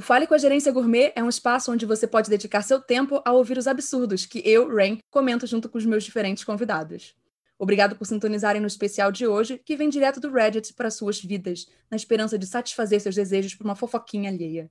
[0.00, 3.20] O Fale com a Gerência Gourmet é um espaço onde você pode dedicar seu tempo
[3.22, 7.14] a ouvir os absurdos que eu, Rain, comento junto com os meus diferentes convidados.
[7.58, 11.66] Obrigado por sintonizarem no especial de hoje, que vem direto do Reddit para suas vidas,
[11.90, 14.70] na esperança de satisfazer seus desejos por uma fofoquinha alheia.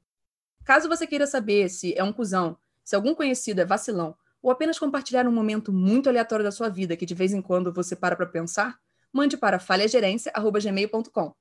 [0.65, 4.79] Caso você queira saber se é um cuzão, se algum conhecido é vacilão, ou apenas
[4.79, 8.15] compartilhar um momento muito aleatório da sua vida que de vez em quando você para
[8.15, 8.79] para pensar,
[9.13, 11.35] mande para falhagerência.gmail.com.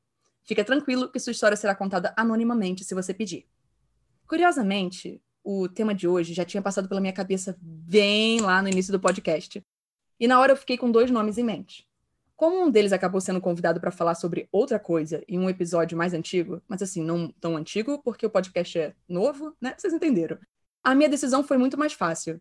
[0.44, 3.48] Fica tranquilo que sua história será contada anonimamente se você pedir.
[4.28, 8.92] Curiosamente, o tema de hoje já tinha passado pela minha cabeça bem lá no início
[8.92, 9.64] do podcast.
[10.20, 11.88] E na hora eu fiquei com dois nomes em mente.
[12.36, 16.12] Como um deles acabou sendo convidado para falar sobre outra coisa em um episódio mais
[16.12, 19.74] antigo, mas assim, não tão antigo, porque o podcast é novo, né?
[19.78, 20.38] Vocês entenderam.
[20.84, 22.38] A minha decisão foi muito mais fácil.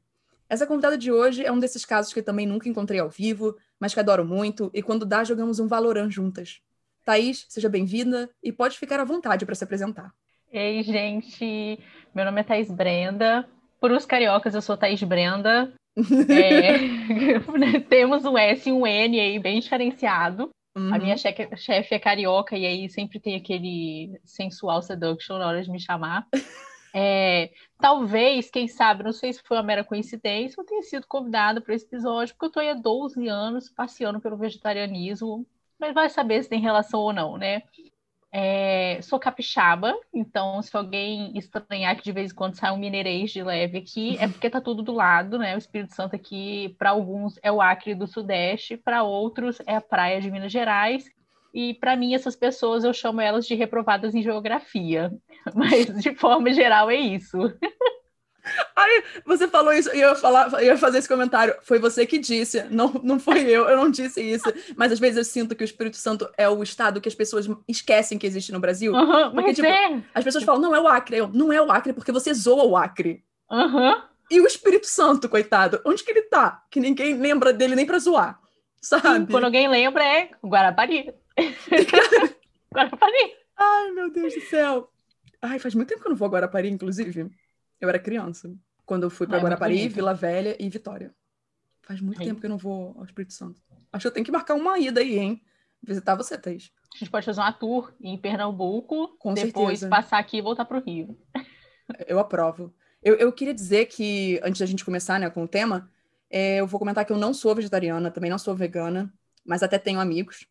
[0.50, 3.56] Essa convidada de hoje é um desses casos que eu também nunca encontrei ao vivo,
[3.80, 6.60] mas que adoro muito, e quando dá, jogamos um Valorant juntas.
[7.06, 10.14] Thaís, seja bem-vinda e pode ficar à vontade para se apresentar.
[10.52, 11.80] Ei, gente,
[12.16, 13.48] meu nome é Thaís Brenda.
[13.80, 15.74] Para os cariocas, eu sou Thaís Brenda.
[16.30, 20.50] É, temos um S e um N aí bem diferenciado.
[20.76, 20.94] Uhum.
[20.94, 25.62] A minha chefe, chefe é carioca e aí sempre tem aquele sensual seduction na hora
[25.62, 26.26] de me chamar.
[26.94, 31.60] É, talvez, quem sabe, não sei se foi uma mera coincidência, eu tenha sido convidada
[31.60, 35.46] para esse episódio, porque eu estou há 12 anos passeando pelo vegetarianismo,
[35.80, 37.64] mas vai saber se tem relação ou não, né?
[38.32, 43.32] É, sou capixaba, então se alguém estranhar que de vez em quando sai um mineirês
[43.32, 45.56] de leve aqui, é porque tá tudo do lado, né?
[45.56, 49.82] O Espírito Santo aqui, para alguns, é o Acre do Sudeste, para outros é a
[49.82, 51.06] praia de Minas Gerais.
[51.54, 55.12] E para mim, essas pessoas eu chamo elas de reprovadas em geografia.
[55.56, 57.38] Mas de forma geral é isso.
[58.76, 61.56] Aí você falou isso e eu ia falar, eu ia fazer esse comentário.
[61.62, 64.46] Foi você que disse, não, não foi eu, eu não disse isso.
[64.76, 67.48] Mas às vezes eu sinto que o Espírito Santo é o estado que as pessoas
[67.68, 68.94] esquecem que existe no Brasil.
[68.94, 70.02] Uhum, porque, tipo, é.
[70.14, 71.18] as pessoas falam, não é o Acre.
[71.18, 73.24] Eu, não é o Acre porque você zoa o Acre.
[73.50, 74.02] Uhum.
[74.30, 76.64] E o Espírito Santo, coitado, onde que ele tá?
[76.70, 78.40] Que ninguém lembra dele nem pra zoar.
[78.82, 79.26] Sabe?
[79.26, 81.14] Sim, quando alguém lembra é Guarapari.
[82.74, 83.36] Guarapari.
[83.58, 84.90] Ai, meu Deus do céu.
[85.42, 87.30] Ai, faz muito tempo que eu não vou a Guarapari, inclusive.
[87.80, 88.54] Eu era criança.
[88.86, 91.14] Quando eu fui para é Guarapari, Vila Velha e Vitória.
[91.82, 93.62] Faz muito tempo que eu não vou ao Espírito Santo.
[93.92, 95.42] Acho que eu tenho que marcar uma ida aí, hein?
[95.82, 96.72] Visitar você, Thaís.
[96.94, 99.90] A gente pode fazer uma tour em Pernambuco, Com depois certeza.
[99.90, 101.18] passar aqui e voltar para o Rio.
[102.08, 102.74] Eu aprovo.
[103.02, 105.90] Eu, eu, queria dizer que, antes da gente começar né, com o tema,
[106.30, 109.14] é, eu vou comentar que eu não sou vegetariana, também não sou vegana,
[109.46, 110.46] mas até tenho amigos.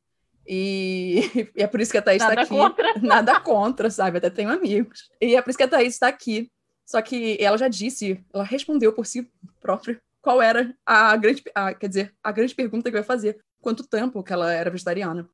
[0.47, 1.21] E,
[1.55, 2.49] e é por isso que a Thaís está aqui.
[2.49, 2.95] Contra.
[3.01, 4.19] Nada contra, sabe?
[4.19, 5.11] Até tenho amigos.
[5.21, 6.51] E é por isso que a Thaís está aqui
[6.87, 9.29] só que ela já disse, ela respondeu por si
[9.61, 13.39] própria qual era a grande, a, quer dizer, a grande pergunta que eu ia fazer.
[13.61, 15.29] Quanto tempo que ela era vegetariana?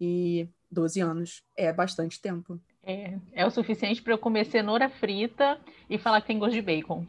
[0.00, 2.60] E 12 anos é bastante tempo.
[2.82, 6.62] É, é o suficiente para eu comer cenoura frita e falar que tem gosto de
[6.62, 7.06] bacon.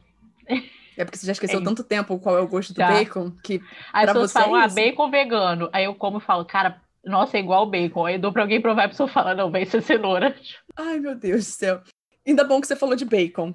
[0.97, 2.87] É porque você já esqueceu é tanto tempo qual é o gosto do já.
[2.87, 5.69] bacon que As pessoas você é falam, ah, bacon vegano.
[5.73, 8.05] Aí eu como e falo, cara, nossa, é igual bacon.
[8.05, 10.33] Aí eu dou para alguém provar e a pessoa fala, não, vai ser cenoura.
[10.75, 11.81] Ai, meu Deus do céu.
[12.25, 13.53] Ainda bom que você falou de bacon.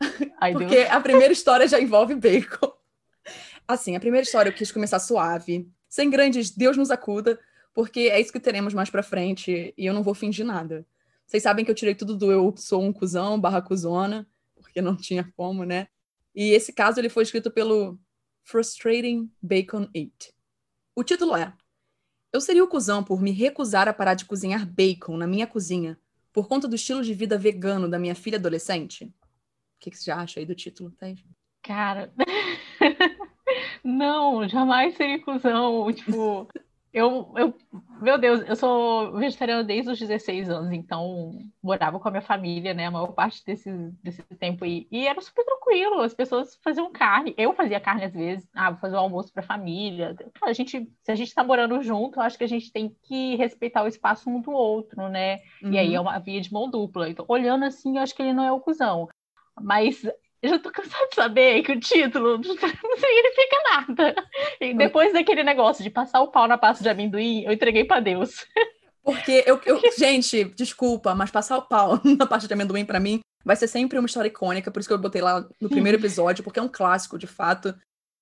[0.40, 0.90] Ai, Porque Deus.
[0.90, 2.72] a primeira história já envolve bacon.
[3.66, 7.38] Assim, a primeira história eu quis começar suave, sem grandes Deus nos acuda,
[7.74, 10.86] porque é isso que teremos mais pra frente e eu não vou fingir nada.
[11.26, 14.26] Vocês sabem que eu tirei tudo do eu sou um cuzão barra cuzona,
[14.56, 15.88] porque não tinha como, né?
[16.34, 17.98] E esse caso ele foi escrito pelo
[18.42, 20.32] Frustrating Bacon 8.
[20.96, 21.52] O título é
[22.32, 25.98] Eu seria o cuzão por me recusar a parar de cozinhar bacon na minha cozinha
[26.32, 29.12] por conta do estilo de vida vegano da minha filha adolescente?
[29.78, 31.24] O que, que você acha aí do título, Thaís?
[31.62, 32.12] Cara,
[33.84, 35.92] não, jamais seria inclusão.
[35.92, 36.48] Tipo,
[36.92, 37.54] eu, eu,
[38.02, 41.30] meu Deus, eu sou vegetariana desde os 16 anos, então
[41.62, 43.70] morava com a minha família, né, a maior parte desse,
[44.02, 44.88] desse tempo aí.
[44.90, 47.34] E era super tranquilo, as pessoas faziam carne.
[47.38, 50.16] Eu fazia carne às vezes, ah, vou fazer um almoço para a família.
[50.42, 53.36] A gente, se a gente está morando junto, eu acho que a gente tem que
[53.36, 55.40] respeitar o espaço um do outro, né?
[55.62, 55.72] Uhum.
[55.72, 56.06] E aí é uhum.
[56.06, 57.08] uma via de mão dupla.
[57.08, 59.08] Então, olhando assim, eu acho que ele não é o cuzão.
[59.62, 60.02] Mas
[60.40, 64.14] eu já tô cansada de saber que o título não significa nada.
[64.60, 68.00] E depois daquele negócio de passar o pau na pasta de amendoim, eu entreguei para
[68.00, 68.46] Deus.
[69.02, 73.20] Porque eu, eu, gente, desculpa, mas passar o pau na pasta de amendoim para mim
[73.44, 76.44] vai ser sempre uma história icônica, por isso que eu botei lá no primeiro episódio,
[76.44, 77.74] porque é um clássico de fato.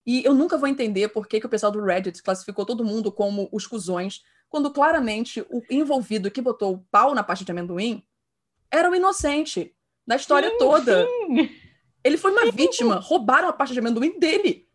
[0.06, 3.10] E eu nunca vou entender por que, que o pessoal do Reddit classificou todo mundo
[3.10, 8.04] como os cuzões, quando claramente o envolvido que botou o pau na pasta de amendoim
[8.70, 9.74] era o inocente
[10.06, 11.06] da história sim, toda.
[11.06, 11.50] Sim.
[12.04, 12.96] Ele foi uma vítima.
[12.96, 14.68] Roubaram a pasta de amendoim dele.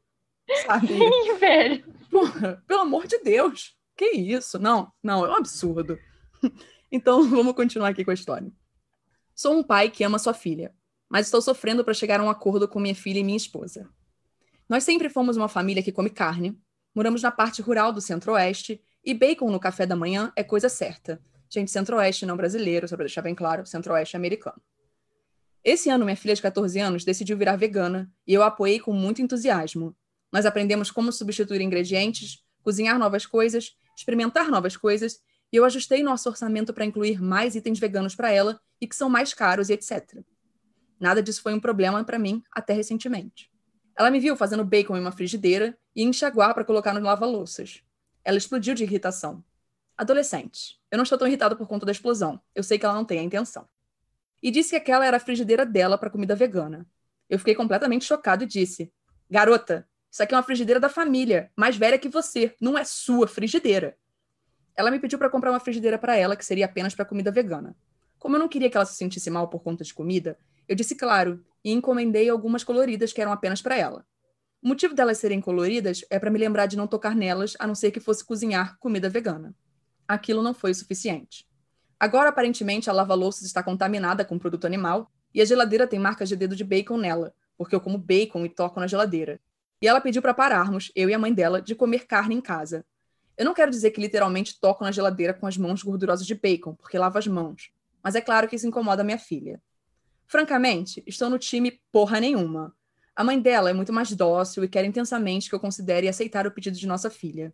[0.66, 0.88] Sabe?
[0.88, 1.84] Sim, velho.
[2.10, 3.76] Porra, pelo amor de Deus.
[3.96, 4.60] Que isso?
[4.60, 5.98] Não, não, é um absurdo.
[6.92, 8.52] Então, vamos continuar aqui com a história.
[9.34, 10.76] Sou um pai que ama sua filha,
[11.10, 13.90] mas estou sofrendo para chegar a um acordo com minha filha e minha esposa.
[14.68, 16.60] Nós sempre fomos uma família que come carne,
[16.94, 21.22] moramos na parte rural do Centro-Oeste e bacon no café da manhã é coisa certa.
[21.50, 24.62] Gente, Centro-Oeste não brasileiro, só para deixar bem claro, Centro-Oeste americano.
[25.64, 28.92] Esse ano, minha filha de 14 anos decidiu virar vegana e eu a apoiei com
[28.92, 29.96] muito entusiasmo.
[30.32, 35.22] Nós aprendemos como substituir ingredientes, cozinhar novas coisas, experimentar novas coisas,
[35.54, 39.08] e eu ajustei nosso orçamento para incluir mais itens veganos para ela e que são
[39.08, 40.24] mais caros e etc.
[41.00, 43.52] Nada disso foi um problema para mim até recentemente.
[43.96, 47.84] Ela me viu fazendo bacon em uma frigideira e enxaguar para colocar no lava-louças.
[48.24, 49.44] Ela explodiu de irritação.
[49.96, 50.80] Adolescente.
[50.90, 52.42] Eu não estou tão irritada por conta da explosão.
[52.56, 53.68] Eu sei que ela não tem a intenção
[54.42, 56.86] e disse que aquela era a frigideira dela para comida vegana.
[57.30, 58.92] Eu fiquei completamente chocado e disse:
[59.30, 63.28] Garota, isso aqui é uma frigideira da família, mais velha que você, não é sua
[63.28, 63.98] frigideira.
[64.76, 67.76] Ela me pediu para comprar uma frigideira para ela, que seria apenas para comida vegana.
[68.20, 70.96] Como eu não queria que ela se sentisse mal por conta de comida, eu disse
[70.96, 74.06] claro e encomendei algumas coloridas que eram apenas para ela.
[74.62, 77.74] O motivo delas serem coloridas é para me lembrar de não tocar nelas, a não
[77.74, 79.56] ser que fosse cozinhar comida vegana.
[80.08, 81.48] Aquilo não foi o suficiente.
[82.02, 86.36] Agora, aparentemente, a lava-louças está contaminada com produto animal e a geladeira tem marcas de
[86.36, 89.40] dedo de bacon nela, porque eu como bacon e toco na geladeira.
[89.80, 92.84] E ela pediu para pararmos, eu e a mãe dela, de comer carne em casa.
[93.38, 96.74] Eu não quero dizer que literalmente toco na geladeira com as mãos gordurosas de bacon,
[96.74, 97.72] porque lavo as mãos.
[98.02, 99.62] Mas é claro que isso incomoda minha filha.
[100.26, 102.76] Francamente, estou no time porra nenhuma.
[103.16, 106.52] A mãe dela é muito mais dócil e quer intensamente que eu considere aceitar o
[106.52, 107.54] pedido de nossa filha.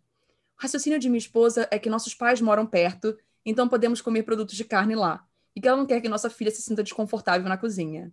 [0.58, 3.14] O raciocínio de minha esposa é que nossos pais moram perto
[3.50, 5.24] então podemos comer produtos de carne lá,
[5.54, 8.12] e que ela não quer que nossa filha se sinta desconfortável na cozinha.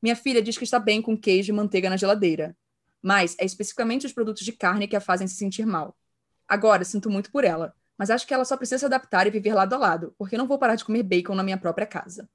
[0.00, 2.56] Minha filha diz que está bem com queijo e manteiga na geladeira,
[3.02, 5.96] mas é especificamente os produtos de carne que a fazem se sentir mal.
[6.46, 9.54] Agora, sinto muito por ela, mas acho que ela só precisa se adaptar e viver
[9.54, 12.28] lado a lado, porque não vou parar de comer bacon na minha própria casa.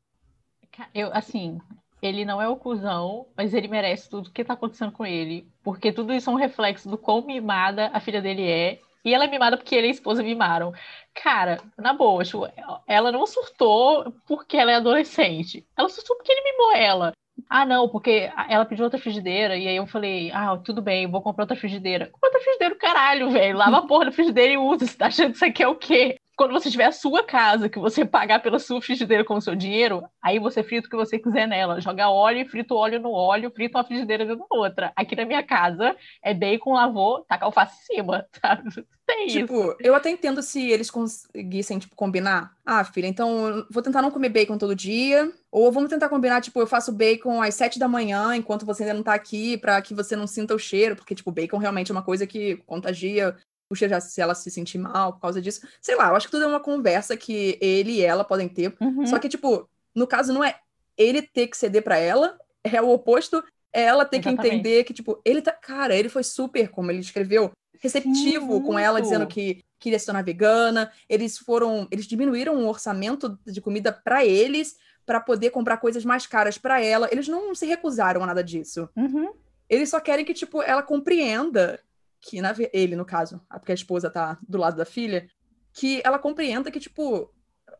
[0.93, 1.59] Eu, assim,
[2.01, 5.91] ele não é o cuzão, mas ele merece tudo que tá acontecendo com ele, porque
[5.91, 9.27] tudo isso é um reflexo do quão mimada a filha dele é e ela é
[9.27, 10.73] mimada porque ele e a esposa mimaram.
[11.13, 12.47] Cara, na boa, tipo,
[12.87, 15.65] ela não surtou porque ela é adolescente.
[15.77, 17.13] Ela surtou porque ele mimou ela.
[17.49, 21.21] Ah, não, porque ela pediu outra frigideira, e aí eu falei, ah, tudo bem, vou
[21.21, 22.07] comprar outra frigideira.
[22.11, 23.57] Compra outra frigideira, caralho, velho.
[23.57, 24.85] Lava a porra da frigideira e usa.
[24.85, 26.19] Você tá achando que isso aqui é o quê?
[26.35, 29.55] Quando você tiver a sua casa, que você pagar pela sua frigideira com o seu
[29.55, 31.79] dinheiro, aí você frita o que você quiser nela.
[31.79, 34.91] Joga óleo, frita o óleo no óleo, frita uma frigideira dentro da outra.
[34.95, 38.61] Aqui na minha casa é bacon, lavou, taca alface em cima, tá?
[39.05, 39.77] Tem tipo, isso.
[39.81, 42.53] eu até entendo se eles conseguissem, tipo, combinar.
[42.65, 45.31] Ah, filha, então vou tentar não comer bacon todo dia.
[45.51, 48.95] Ou vamos tentar combinar, tipo, eu faço bacon às sete da manhã, enquanto você ainda
[48.95, 51.93] não tá aqui, para que você não sinta o cheiro, porque, tipo, bacon realmente é
[51.93, 53.35] uma coisa que contagia
[53.73, 55.67] puxa já se ela se sentir mal por causa disso.
[55.81, 58.75] Sei lá, eu acho que tudo é uma conversa que ele e ela podem ter.
[58.79, 59.07] Uhum.
[59.07, 60.59] Só que, tipo, no caso, não é
[60.95, 63.43] ele ter que ceder para ela, é o oposto,
[63.73, 64.41] é ela ter Exatamente.
[64.41, 65.51] que entender que, tipo, ele tá.
[65.51, 70.23] Cara, ele foi super, como ele escreveu, receptivo com ela, dizendo que queria se tornar
[70.23, 70.91] vegana.
[71.09, 71.87] Eles foram.
[71.89, 76.79] Eles diminuíram o orçamento de comida para eles para poder comprar coisas mais caras para
[76.79, 77.09] ela.
[77.11, 78.87] Eles não se recusaram a nada disso.
[78.95, 79.33] Uhum.
[79.67, 81.79] Eles só querem que, tipo, ela compreenda
[82.23, 85.27] que na, ele, no caso, porque a esposa tá do lado da filha,
[85.73, 87.29] que ela compreenda que, tipo,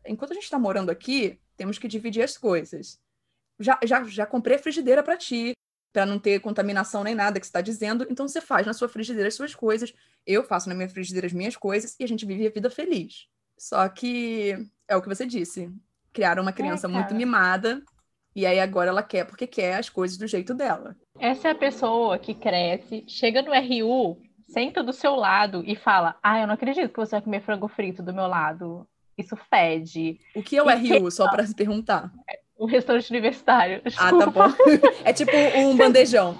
[0.06, 3.00] enquanto a gente tá morando aqui, temos que dividir as coisas.
[3.58, 5.54] Já, já, já comprei a frigideira para ti,
[5.94, 8.90] para não ter contaminação nem nada que você está dizendo, então você faz na sua
[8.90, 9.94] frigideira as suas coisas,
[10.26, 13.28] eu faço na minha frigideira as minhas coisas e a gente vive a vida feliz.
[13.58, 15.72] Só que é o que você disse.
[16.12, 17.82] Criaram uma criança é, muito mimada
[18.36, 20.98] e aí agora ela quer porque quer as coisas do jeito dela.
[21.20, 26.16] Essa é a pessoa que cresce, chega no RU senta do seu lado e fala:
[26.22, 28.88] Ah, eu não acredito que você vai comer frango frito do meu lado.
[29.18, 30.20] Isso fede.
[30.36, 31.12] O que é o e RU, que...
[31.12, 32.12] só para se perguntar?
[32.58, 33.82] O restaurante universitário.
[33.84, 34.16] Desculpa.
[34.16, 34.54] Ah, tá bom.
[35.06, 36.36] é tipo um bandejão.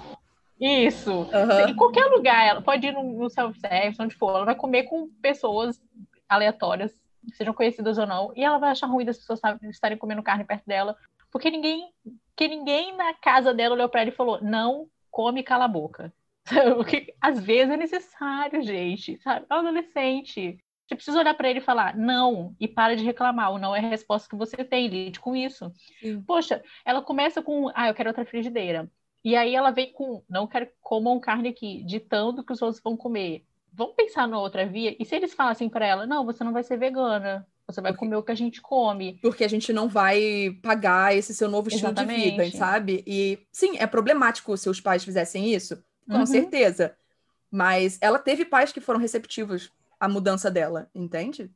[0.60, 1.12] Isso.
[1.12, 1.68] Uhum.
[1.68, 5.80] Em qualquer lugar, ela pode ir no, self-service, onde for, ela vai comer com pessoas
[6.28, 6.92] aleatórias,
[7.34, 10.64] sejam conhecidas ou não, e ela vai achar ruim das pessoas estarem comendo carne perto
[10.66, 10.96] dela,
[11.30, 11.92] porque ninguém,
[12.36, 16.12] que ninguém na casa dela olhou para ela e falou: não come, cala a boca.
[16.76, 19.46] Porque às vezes é necessário, gente, sabe?
[19.48, 20.58] É um adolescente.
[20.86, 23.52] Você precisa olhar para ele e falar não e para de reclamar.
[23.52, 25.72] O não é a resposta que você tem, lide com isso.
[26.00, 26.22] Sim.
[26.22, 28.90] Poxa, ela começa com, ah, eu quero outra frigideira.
[29.24, 32.94] E aí ela vem com, não quero comam carne aqui, ditando que os outros vão
[32.94, 33.44] comer.
[33.72, 34.94] Vamos pensar na outra via.
[35.00, 38.16] E se eles falassem para ela, não, você não vai ser vegana, você vai comer
[38.16, 39.18] o que a gente come.
[39.22, 42.22] Porque a gente não vai pagar esse seu novo estilo Exatamente.
[42.22, 43.02] de vida, sabe?
[43.06, 46.26] E sim, é problemático se os pais fizessem isso com uhum.
[46.26, 46.96] certeza.
[47.50, 51.50] Mas ela teve pais que foram receptivos à mudança dela, entende?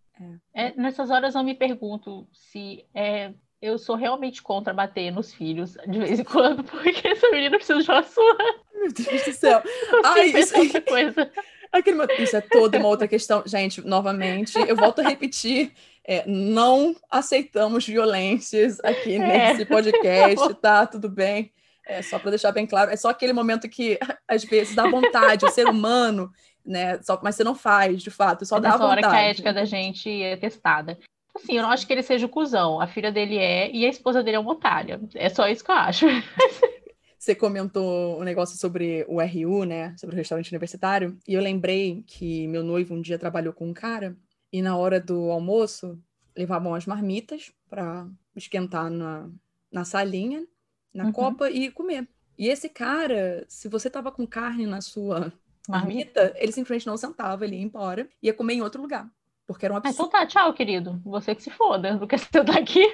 [0.54, 0.66] É.
[0.66, 5.76] É, nessas horas eu me pergunto se é eu sou realmente contra bater nos filhos
[5.86, 8.44] de vez em quando, porque essa menina precisa de uma surra.
[8.74, 9.62] Meu Deus do céu.
[10.04, 11.30] Ai, isso, é coisa.
[11.72, 13.42] Aquele, isso é toda uma outra questão.
[13.44, 15.72] Gente, novamente, eu volto a repetir.
[16.04, 19.18] É, não aceitamos violências aqui é.
[19.18, 20.86] nesse podcast, tá?
[20.86, 21.52] Tudo bem.
[21.88, 22.90] É só para deixar bem claro.
[22.90, 26.30] É só aquele momento que, às vezes, dá vontade, o ser humano,
[26.64, 27.02] né?
[27.02, 28.90] Só, mas você não faz, de fato, só é dá vontade.
[28.90, 30.98] hora que a ética da gente é testada.
[31.34, 32.80] Assim, eu não acho que ele seja o cuzão.
[32.80, 35.00] A filha dele é e a esposa dele é uma otária.
[35.14, 36.06] É só isso que eu acho.
[37.18, 39.94] Você comentou um negócio sobre o RU, né?
[39.96, 41.18] Sobre o restaurante universitário.
[41.26, 44.16] E eu lembrei que meu noivo um dia trabalhou com um cara
[44.52, 45.98] e na hora do almoço
[46.36, 49.28] levavam as marmitas para esquentar na,
[49.70, 50.46] na salinha,
[50.92, 51.12] na uhum.
[51.12, 52.08] copa e comer.
[52.36, 55.32] E esse cara, se você tava com carne na sua
[55.68, 59.10] marmita, ele simplesmente não sentava, ele ia embora, ia comer em outro lugar.
[59.46, 60.02] Porque era um absurdo.
[60.02, 61.00] Ah, então tá, tchau, querido.
[61.04, 62.84] Você que se foda do que você tá aqui.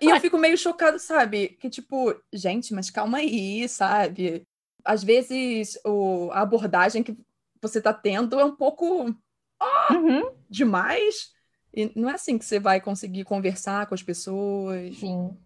[0.00, 1.50] E eu fico meio chocado, sabe?
[1.60, 4.42] Que tipo, gente, mas calma aí, sabe?
[4.84, 7.16] Às vezes o, a abordagem que
[7.62, 9.14] você tá tendo é um pouco
[9.62, 10.32] oh, uhum.
[10.50, 11.32] demais.
[11.76, 14.96] E não é assim que você vai conseguir conversar com as pessoas.
[14.96, 15.36] Sim.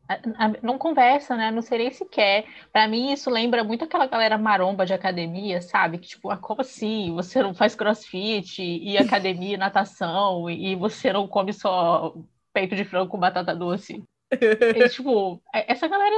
[0.62, 1.50] Não conversa, né?
[1.50, 2.44] Não serei sequer.
[2.70, 5.96] Para mim, isso lembra muito aquela galera maromba de academia, sabe?
[5.98, 7.14] Que, tipo, ah, como assim?
[7.14, 12.14] Você não faz crossfit e academia, natação, e você não come só
[12.52, 14.04] peito de frango com batata doce.
[14.30, 16.14] Eles, tipo, é, essa galera,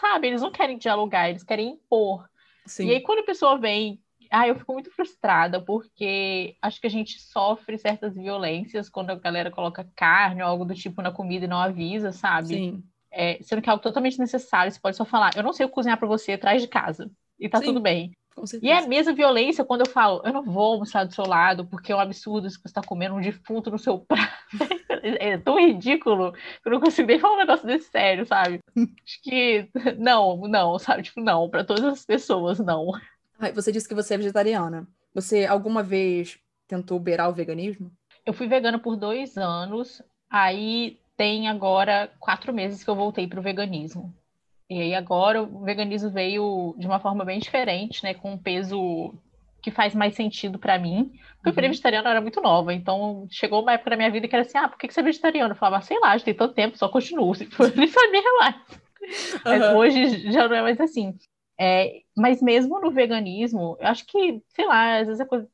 [0.00, 0.28] sabe?
[0.28, 2.28] Eles não querem dialogar, eles querem impor.
[2.64, 2.86] Sim.
[2.86, 6.90] E aí, quando a pessoa vem ah, eu fico muito frustrada porque acho que a
[6.90, 11.44] gente sofre certas violências quando a galera coloca carne ou algo do tipo na comida
[11.44, 12.48] e não avisa, sabe?
[12.48, 12.82] Sim.
[13.10, 15.98] É, sendo que é algo totalmente necessário, você pode só falar, eu não sei cozinhar
[15.98, 17.10] para você atrás de casa.
[17.38, 17.66] E tá Sim.
[17.66, 18.12] tudo bem.
[18.62, 21.66] E é a mesma violência quando eu falo, eu não vou almoçar do seu lado,
[21.66, 24.32] porque é um absurdo que você está comendo um defunto no seu prato.
[25.02, 28.60] é tão ridículo que eu não consigo nem falar um negócio desse sério, sabe?
[28.76, 29.68] Acho que
[29.98, 31.02] não, não, sabe?
[31.02, 32.92] Tipo, não, para todas as pessoas, não.
[33.54, 34.86] Você disse que você é vegetariana.
[35.14, 37.90] Você alguma vez tentou beirar o veganismo?
[38.26, 43.40] Eu fui vegana por dois anos, aí tem agora quatro meses que eu voltei para
[43.40, 44.14] o veganismo.
[44.70, 48.12] E aí agora o veganismo veio de uma forma bem diferente, né?
[48.12, 49.14] Com um peso
[49.62, 51.04] que faz mais sentido para mim.
[51.04, 51.50] Porque uhum.
[51.50, 52.74] eu virei vegetariana, eu era muito nova.
[52.74, 55.02] Então chegou uma época na minha vida que era assim: ah, por que você é
[55.02, 55.52] vegetariano?
[55.52, 57.34] Eu falava, sei lá, já tem tanto tempo, só continuo.
[57.34, 58.56] Tipo, eu nem sabia mais.
[58.56, 59.40] Uhum.
[59.44, 61.16] Mas hoje já não é mais assim.
[61.58, 65.48] É, mas mesmo no veganismo, eu acho que, sei lá, às vezes é coisa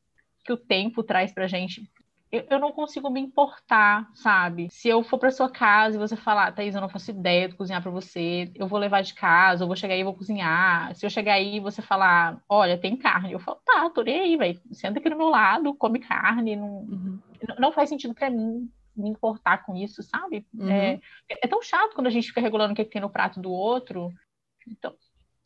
[0.45, 1.91] que o tempo traz pra gente.
[2.31, 4.69] Eu, eu não consigo me importar, sabe?
[4.71, 7.55] Se eu for pra sua casa e você falar, Thaís, eu não faço ideia de
[7.55, 10.95] cozinhar pra você, eu vou levar de casa, eu vou chegar aí e vou cozinhar.
[10.95, 14.21] Se eu chegar aí e você falar, olha, tem carne, eu falo, tá, tô nem
[14.21, 14.61] aí, velho.
[14.73, 16.57] Senta aqui do meu lado, come carne.
[16.57, 17.21] Não, uhum.
[17.59, 20.47] não faz sentido para mim me importar com isso, sabe?
[20.53, 20.71] Uhum.
[20.71, 23.11] É, é, tão chato quando a gente fica regulando o que, é que tem no
[23.11, 24.13] prato do outro.
[24.69, 24.95] Então,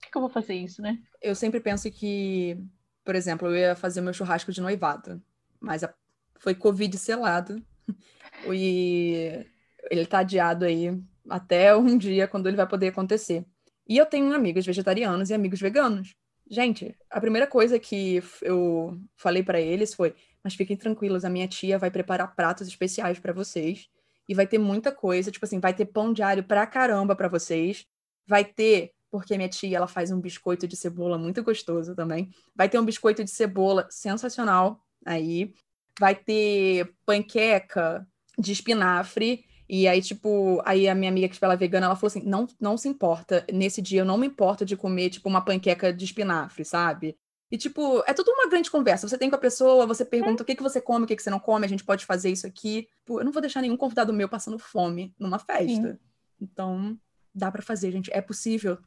[0.01, 0.99] que, que eu vou fazer isso, né?
[1.21, 2.57] Eu sempre penso que,
[3.05, 5.23] por exemplo, eu ia fazer meu churrasco de noivado,
[5.61, 5.93] mas a...
[6.39, 7.63] foi Covid selado.
[8.53, 9.45] e
[9.91, 10.97] ele tá adiado aí
[11.29, 13.45] até um dia quando ele vai poder acontecer.
[13.89, 16.15] E eu tenho amigos vegetarianos e amigos veganos.
[16.51, 21.49] Gente, a primeira coisa que eu falei para eles foi: mas fiquem tranquilos, a minha
[21.49, 23.89] tia vai preparar pratos especiais para vocês
[24.29, 27.29] e vai ter muita coisa, tipo assim, vai ter pão de alho pra caramba para
[27.29, 27.87] vocês,
[28.27, 32.31] vai ter porque minha tia ela faz um biscoito de cebola muito gostoso também.
[32.55, 35.53] Vai ter um biscoito de cebola sensacional aí.
[35.99, 38.07] Vai ter panqueca
[38.39, 39.45] de espinafre.
[39.69, 42.47] E aí, tipo, aí a minha amiga que ela é vegana, ela falou assim: não,
[42.61, 43.45] não se importa.
[43.53, 47.17] Nesse dia eu não me importo de comer, tipo, uma panqueca de espinafre, sabe?
[47.51, 49.09] E, tipo, é tudo uma grande conversa.
[49.09, 51.23] Você tem com a pessoa, você pergunta o que, que você come, o que, que
[51.23, 52.89] você não come, a gente pode fazer isso aqui.
[53.07, 55.93] Pô, eu não vou deixar nenhum convidado meu passando fome numa festa.
[55.93, 55.99] Sim.
[56.41, 56.99] Então,
[57.35, 58.11] dá para fazer, gente.
[58.13, 58.79] É possível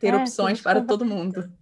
[0.00, 1.52] ter é, opções para todo mundo.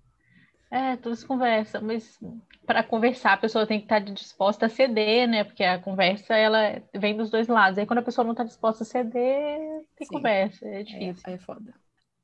[0.71, 2.19] É, tudo se conversa, mas
[2.67, 5.43] para conversar a pessoa tem que estar disposta a ceder, né?
[5.43, 7.79] Porque a conversa ela vem dos dois lados.
[7.79, 9.59] Aí quando a pessoa não está disposta a ceder,
[9.97, 10.15] tem Sim.
[10.15, 11.23] conversa, é difícil.
[11.27, 11.75] É, é foda.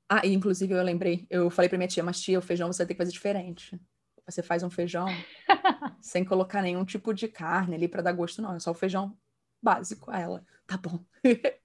[0.08, 2.86] Ah, e inclusive eu lembrei, eu falei para minha tia, mas tia, o feijão você
[2.86, 3.80] tem que fazer diferente.
[4.26, 5.06] Você faz um feijão
[6.00, 8.54] sem colocar nenhum tipo de carne ali para dar gosto, não.
[8.54, 9.16] É só o feijão
[9.62, 10.10] básico.
[10.10, 11.02] A ela, tá bom.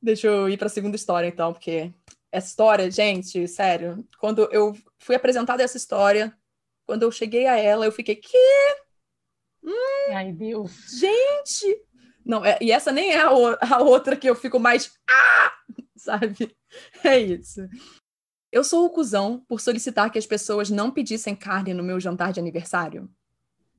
[0.00, 1.92] Deixa eu ir para a segunda história, então, porque
[2.30, 6.36] essa história, gente, sério, quando eu fui apresentada essa história,
[6.86, 8.36] quando eu cheguei a ela, eu fiquei, que?
[9.64, 10.72] Hum, Ai, Deus.
[10.98, 11.84] Gente!
[12.24, 15.52] Não, é, e essa nem é a, a outra que eu fico mais, ah!
[15.96, 16.56] Sabe?
[17.02, 17.66] É isso.
[18.52, 22.32] Eu sou o cuzão por solicitar que as pessoas não pedissem carne no meu jantar
[22.32, 23.10] de aniversário.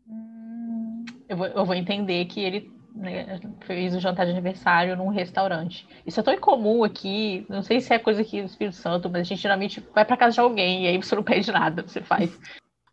[0.08, 5.10] Hum, eu, vou, eu vou entender que ele né, fez o jantar de aniversário num
[5.10, 5.88] restaurante.
[6.06, 9.22] Isso é tão incomum aqui, não sei se é coisa aqui do Espírito Santo, mas
[9.22, 12.02] a gente geralmente vai para casa de alguém e aí você não pede nada, você
[12.02, 12.38] faz.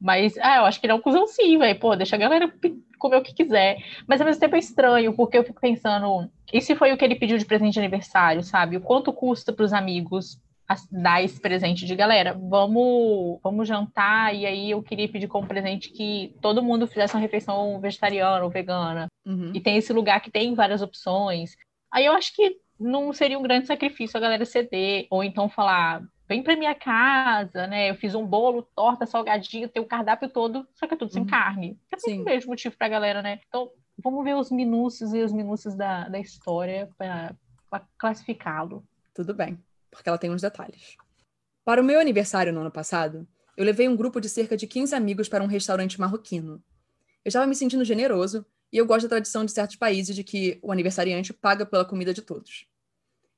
[0.00, 1.78] Mas, ah, eu acho que ele é um cuzão sim, velho.
[1.78, 2.52] Pô, deixa a galera
[2.98, 3.78] comer o que quiser.
[4.06, 7.04] Mas ao mesmo tempo é estranho, porque eu fico pensando, e se foi o que
[7.04, 8.76] ele pediu de presente de aniversário, sabe?
[8.76, 10.38] O quanto custa para os amigos
[10.90, 15.90] dar esse presente de galera, vamos, vamos jantar, e aí eu queria pedir como presente
[15.90, 19.06] que todo mundo fizesse uma refeição vegetariana ou vegana.
[19.24, 19.52] Uhum.
[19.54, 21.56] E tem esse lugar que tem várias opções.
[21.90, 26.02] Aí eu acho que não seria um grande sacrifício a galera ceder, ou então falar,
[26.28, 27.90] vem para minha casa, né?
[27.90, 31.22] Eu fiz um bolo, torta, salgadinho, tem o cardápio todo, só que é tudo sem
[31.22, 31.28] uhum.
[31.28, 31.78] carne.
[31.92, 33.40] É o mesmo motivo pra galera, né?
[33.48, 33.70] Então,
[34.02, 37.36] vamos ver os minúcios e os minúcios da, da história para
[37.96, 38.84] classificá-lo.
[39.14, 39.58] Tudo bem,
[39.96, 40.96] porque ela tem uns detalhes.
[41.64, 43.26] Para o meu aniversário no ano passado,
[43.56, 46.62] eu levei um grupo de cerca de 15 amigos para um restaurante marroquino.
[47.24, 50.58] Eu estava me sentindo generoso e eu gosto da tradição de certos países de que
[50.62, 52.66] o aniversariante paga pela comida de todos.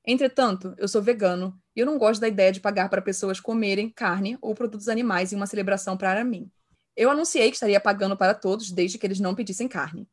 [0.05, 3.89] Entretanto, eu sou vegano e eu não gosto da ideia de pagar para pessoas comerem
[3.89, 6.51] carne ou produtos animais em uma celebração para mim.
[6.95, 10.07] Eu anunciei que estaria pagando para todos desde que eles não pedissem carne.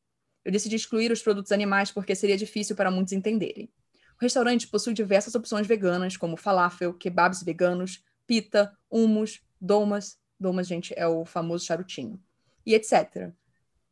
[0.44, 3.68] Eu decidi excluir os produtos animais porque seria difícil para muitos entenderem.
[4.18, 10.94] O restaurante possui diversas opções veganas, como falafel, kebabs veganos, pita, hummus, domas, domas, gente,
[10.96, 12.18] é o famoso charutinho,
[12.64, 13.32] e etc.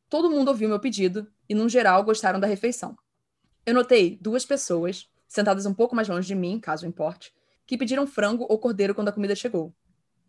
[0.09, 2.97] Todo mundo ouviu meu pedido e, no geral, gostaram da refeição.
[3.66, 7.33] Eu notei duas pessoas sentadas um pouco mais longe de mim, caso importe,
[7.66, 9.75] que pediram frango ou cordeiro quando a comida chegou.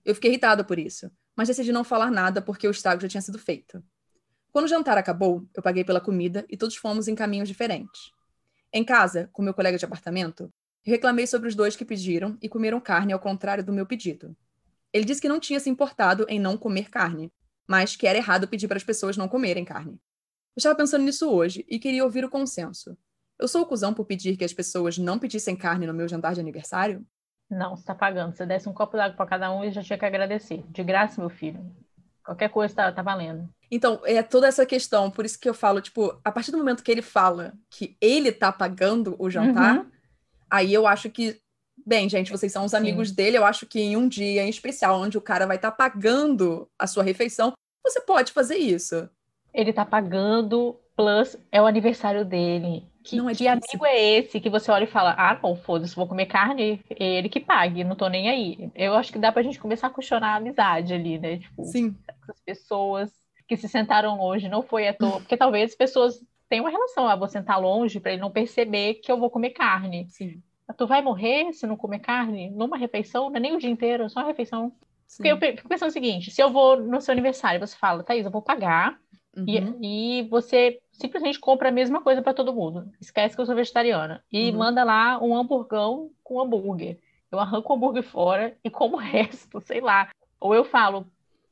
[0.03, 3.21] Eu fiquei irritada por isso, mas decidi não falar nada porque o estrago já tinha
[3.21, 3.83] sido feito.
[4.51, 8.11] Quando o jantar acabou, eu paguei pela comida e todos fomos em caminhos diferentes.
[8.77, 10.51] Em casa, com meu colega de apartamento,
[10.85, 14.35] eu reclamei sobre os dois que pediram e comeram carne ao contrário do meu pedido.
[14.91, 17.31] Ele disse que não tinha se importado em não comer carne,
[17.65, 19.93] mas que era errado pedir para as pessoas não comerem carne.
[19.93, 22.97] Eu estava pensando nisso hoje e queria ouvir o consenso.
[23.39, 26.33] Eu sou o cuzão por pedir que as pessoas não pedissem carne no meu jantar
[26.33, 27.07] de aniversário?
[27.49, 28.35] Não, você tá pagando.
[28.35, 30.65] Você desse um copo d'água para cada um e já tinha que agradecer.
[30.69, 31.65] De graça, meu filho.
[32.25, 33.47] Qualquer coisa tá, tá valendo.
[33.69, 36.83] Então, é toda essa questão, por isso que eu falo, tipo, a partir do momento
[36.83, 39.85] que ele fala que ele tá pagando o jantar, uhum.
[40.49, 41.39] aí eu acho que,
[41.85, 43.15] bem, gente, vocês são os amigos Sim.
[43.15, 45.77] dele, eu acho que em um dia em especial, onde o cara vai estar tá
[45.77, 49.07] pagando a sua refeição, você pode fazer isso.
[49.53, 52.87] Ele tá pagando, plus é o aniversário dele.
[53.05, 55.95] Que, não é que amigo é esse que você olha e fala, ah, não, foda-se,
[55.95, 58.71] vou comer carne, é ele que pague, não tô nem aí.
[58.73, 61.37] Eu acho que dá pra gente começar a questionar a amizade ali, né?
[61.37, 61.95] Tipo, Sim.
[62.27, 63.11] as pessoas
[63.47, 67.07] que se sentaram longe, não foi à toa, porque talvez as pessoas tenham uma relação,
[67.07, 70.07] ah, vou sentar longe para ele não perceber que eu vou comer carne.
[70.09, 70.41] Sim.
[70.75, 72.49] Tu vai morrer se não comer carne?
[72.49, 74.71] Numa refeição, não é nem o dia inteiro, é só uma refeição.
[75.05, 75.17] Sim.
[75.17, 78.25] Porque eu fico pensando o seguinte, se eu vou no seu aniversário, você fala, Thaís,
[78.25, 78.99] eu vou pagar,
[79.35, 79.77] Uhum.
[79.81, 82.89] E, e, você simplesmente compra a mesma coisa para todo mundo.
[83.01, 84.23] Esquece que eu sou vegetariana.
[84.31, 84.57] E uhum.
[84.57, 86.99] manda lá um hamburgão com hambúrguer.
[87.31, 90.09] Eu arranco o hambúrguer fora e como o resto, sei lá.
[90.39, 91.05] Ou eu falo,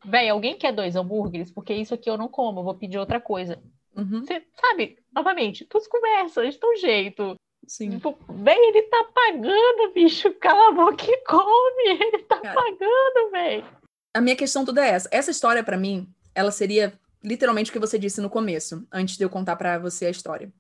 [0.06, 1.52] velho, alguém quer dois hambúrgueres?
[1.52, 3.62] Porque isso aqui eu não como, eu vou pedir outra coisa.
[3.96, 4.22] Uhum.
[4.26, 7.36] Você sabe, novamente, tudo conversam, de um jeito.
[7.68, 7.92] Sim.
[7.92, 10.34] Tipo, bem, ele tá pagando, bicho.
[10.34, 11.90] Cala a boca e come.
[11.90, 13.66] Ele tá Cara, pagando, velho.
[14.14, 15.10] A minha questão toda é essa.
[15.12, 16.94] Essa história, para mim, ela seria
[17.24, 20.52] literalmente o que você disse no começo, antes de eu contar para você a história.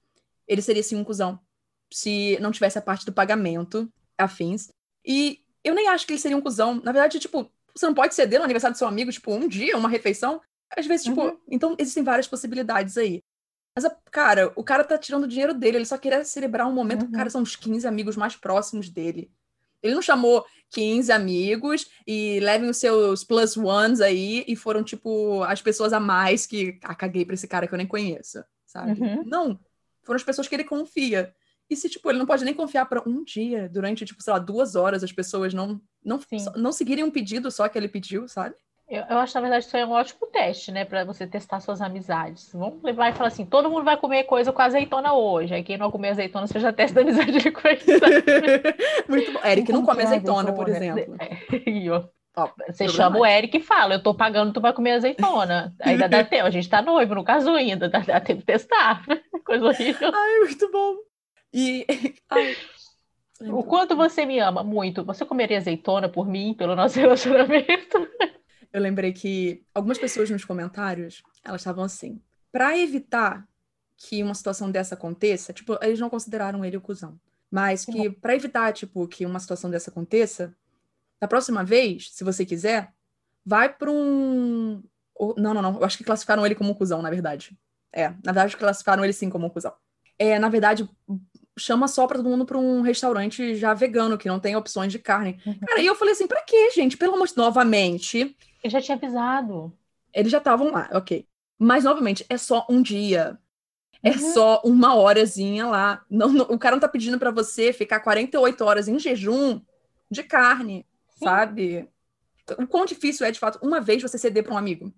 [0.47, 1.39] Ele seria sim um cuzão
[1.91, 4.69] se não tivesse a parte do pagamento, afins.
[5.05, 6.81] E eu nem acho que ele seria um cuzão.
[6.83, 9.77] Na verdade, tipo, você não pode ceder no aniversário do seu amigo, tipo, um dia,
[9.77, 10.41] uma refeição.
[10.75, 11.37] Às vezes, tipo, uhum.
[11.49, 13.21] então existem várias possibilidades aí.
[13.75, 17.05] Mas, cara, o cara tá tirando o dinheiro dele, ele só queria celebrar um momento,
[17.05, 17.11] uhum.
[17.11, 19.31] cara, são os 15 amigos mais próximos dele.
[19.81, 25.43] Ele não chamou 15 amigos e levem os seus plus ones aí e foram, tipo,
[25.43, 26.79] as pessoas a mais que.
[26.83, 28.99] Ah, caguei pra esse cara que eu nem conheço, sabe?
[28.99, 29.23] Uhum.
[29.23, 29.59] Não.
[30.01, 31.33] Foram as pessoas que ele confia.
[31.69, 34.39] E se, tipo, ele não pode nem confiar para um dia, durante, tipo, sei lá,
[34.39, 36.19] duas horas, as pessoas não, não,
[36.55, 38.55] não seguirem um pedido só que ele pediu, sabe?
[38.87, 40.83] Eu, eu, acho, na verdade, isso é um ótimo teste, né?
[40.83, 42.51] Para você testar suas amizades.
[42.53, 45.53] Vamos levar e falar assim: todo mundo vai comer coisa com azeitona hoje.
[45.53, 47.81] Aí quem não comer azeitona, você já testa a amizade com ele.
[49.07, 49.39] Muito bom.
[49.45, 51.15] Eric não come azeitona, por exemplo.
[51.19, 51.89] É.
[52.35, 55.73] Ó, ó, você chama o Eric e fala: eu tô pagando, tu vai comer azeitona.
[55.79, 59.03] Ainda dá tempo, a gente tá noivo, no caso ainda, dá, dá tempo de testar.
[59.45, 60.11] Coisa horrível.
[60.13, 60.95] Ai, muito bom.
[61.53, 61.85] E.
[62.29, 62.57] Ai.
[63.41, 65.03] O quanto você me ama muito.
[65.03, 68.07] Você comeria azeitona por mim, pelo nosso relacionamento?
[68.73, 72.19] Eu lembrei que algumas pessoas nos comentários, elas estavam assim,
[72.51, 73.47] para evitar
[73.95, 78.35] que uma situação dessa aconteça, tipo, eles não consideraram ele o cuzão, mas que para
[78.35, 80.55] evitar, tipo, que uma situação dessa aconteça,
[81.21, 82.91] da próxima vez, se você quiser,
[83.45, 84.83] vai para um
[85.37, 87.57] não, não, não, eu acho que classificaram ele como um cuzão, na verdade.
[87.91, 89.73] É, na verdade classificaram ele sim como um cuzão.
[90.17, 90.89] é, na verdade,
[91.57, 94.99] chama só para todo mundo para um restaurante já vegano, que não tem opções de
[94.99, 95.39] carne.
[95.45, 95.59] Uhum.
[95.59, 96.97] Cara, e eu falei assim, para quê, gente?
[96.97, 98.35] Pelo amor de novamente.
[98.63, 99.71] Eu já tinha avisado.
[100.13, 101.27] Eles já estavam lá, ok.
[101.59, 103.37] Mas, novamente, é só um dia.
[104.01, 104.33] É uhum.
[104.33, 106.03] só uma horazinha lá.
[106.09, 109.61] Não, não, o cara não tá pedindo para você ficar 48 horas em jejum
[110.09, 111.25] de carne, Sim.
[111.25, 111.89] sabe?
[112.57, 114.93] O quão difícil é, de fato, uma vez você ceder para um amigo.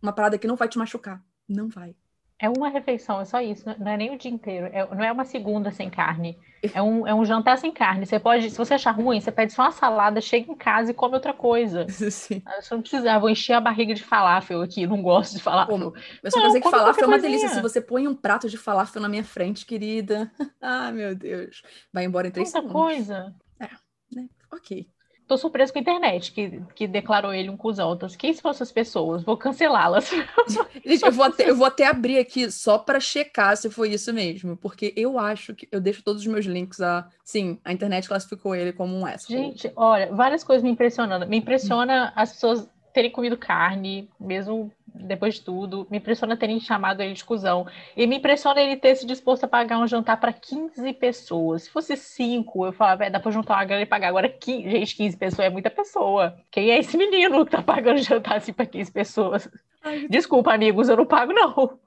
[0.00, 1.22] Uma parada que não vai te machucar.
[1.48, 1.94] Não vai.
[2.44, 5.10] É uma refeição, é só isso, não é nem o dia inteiro, é, não é
[5.10, 6.38] uma segunda sem carne,
[6.74, 8.04] é um, é um jantar sem carne.
[8.04, 10.94] Você pode, se você achar ruim, você pede só uma salada, chega em casa e
[10.94, 11.86] come outra coisa.
[11.88, 12.42] Sim.
[12.44, 15.42] Ah, você não precisa, ah, vou encher a barriga de falafel aqui, não gosto de
[15.42, 15.90] falafel.
[15.90, 17.48] Pô, eu só dizer que falafel é uma delícia.
[17.48, 20.30] Se você põe um prato de falafel na minha frente, querida,
[20.60, 22.82] ah, meu Deus, vai embora em três Tanta segundos.
[22.82, 23.34] coisa.
[23.58, 23.70] É,
[24.14, 24.28] né?
[24.52, 24.86] Ok.
[25.26, 27.94] Tô surpreso com a internet, que, que declarou ele um cuzão.
[27.94, 29.22] Então, quem são essas pessoas?
[29.22, 30.10] Vou cancelá-las.
[30.84, 34.12] Gente, eu vou, até, eu vou até abrir aqui só para checar se foi isso
[34.12, 37.08] mesmo, porque eu acho que eu deixo todos os meus links a.
[37.24, 39.26] Sim, a internet classificou ele como um S.
[39.26, 41.26] Gente, olha, várias coisas me impressionando.
[41.26, 45.86] Me impressiona as pessoas terem comido carne, mesmo depois de tudo.
[45.90, 47.66] Me impressiona terem chamado ele de cuzão.
[47.96, 51.64] E me impressiona ele ter se disposto a pagar um jantar para 15 pessoas.
[51.64, 54.08] Se fosse 5, eu falava, é, dá para juntar uma grana e pagar.
[54.08, 56.36] Agora, 15, gente, 15 pessoas é muita pessoa.
[56.50, 59.48] Quem é esse menino que tá pagando jantar assim para 15 pessoas?
[59.82, 61.78] Ai, Desculpa, amigos, eu não pago, não.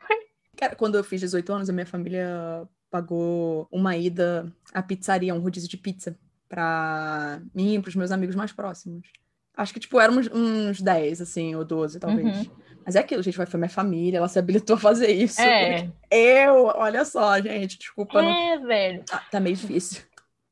[0.56, 5.40] Cara, quando eu fiz 18 anos, a minha família pagou uma ida à pizzaria, um
[5.40, 6.18] rodízio de pizza,
[6.48, 9.08] para mim e para os meus amigos mais próximos.
[9.56, 12.48] Acho que, tipo, éramos uns 10, assim, ou 12, talvez.
[12.48, 12.56] Uhum.
[12.88, 15.42] Mas é aquilo, gente, foi minha família, ela se habilitou a fazer isso.
[15.42, 15.90] É.
[16.10, 18.22] Eu, olha só, gente, desculpa.
[18.22, 18.66] É, não...
[18.66, 19.04] velho.
[19.12, 20.04] Ah, tá meio difícil.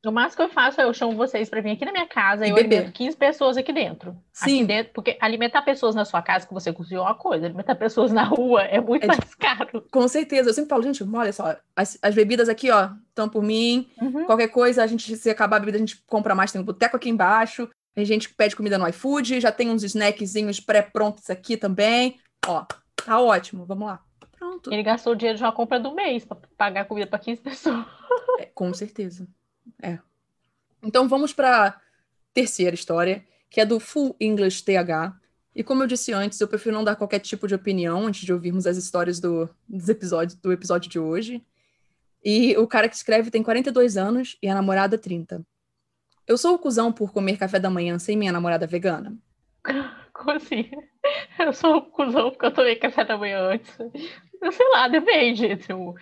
[0.04, 2.44] O máximo que eu faço é eu chamo vocês para vir aqui na minha casa
[2.44, 4.14] e, e eu alimento 15 pessoas aqui dentro.
[4.32, 4.58] Sim.
[4.58, 7.74] Aqui dentro, porque alimentar pessoas na sua casa que você cozinhou é uma coisa, alimentar
[7.74, 9.84] pessoas na rua é muito é, mais caro.
[9.90, 10.50] Com certeza.
[10.50, 13.88] Eu sempre falo, gente, olha só, as, as bebidas aqui, ó, estão por mim.
[14.00, 14.26] Uhum.
[14.26, 16.96] Qualquer coisa, a gente, se acabar a bebida, a gente compra mais, tem um boteco
[16.96, 17.68] aqui embaixo.
[17.96, 22.18] A gente pede comida no iFood, já tem uns snackzinhos pré-prontos aqui também.
[22.46, 24.04] Ó, tá ótimo, vamos lá.
[24.38, 24.72] Pronto.
[24.72, 27.86] Ele gastou o dinheiro de uma compra do mês para pagar comida para 15 pessoas.
[28.38, 29.26] É, com certeza.
[29.82, 29.98] É.
[30.82, 31.80] Então vamos para
[32.32, 35.18] terceira história, que é do Full English TH.
[35.54, 38.32] E como eu disse antes, eu prefiro não dar qualquer tipo de opinião antes de
[38.32, 41.42] ouvirmos as histórias do, dos episódios, do episódio de hoje.
[42.22, 45.46] E o cara que escreve tem 42 anos e a namorada 30.
[46.26, 49.16] Eu sou o cuzão por comer café da manhã sem minha namorada vegana?
[50.12, 50.70] Como assim?
[51.38, 53.70] Eu sou o cuzão porque eu tomei café da manhã antes.
[54.52, 55.56] Sei lá, depende.
[55.56, 55.94] Tipo,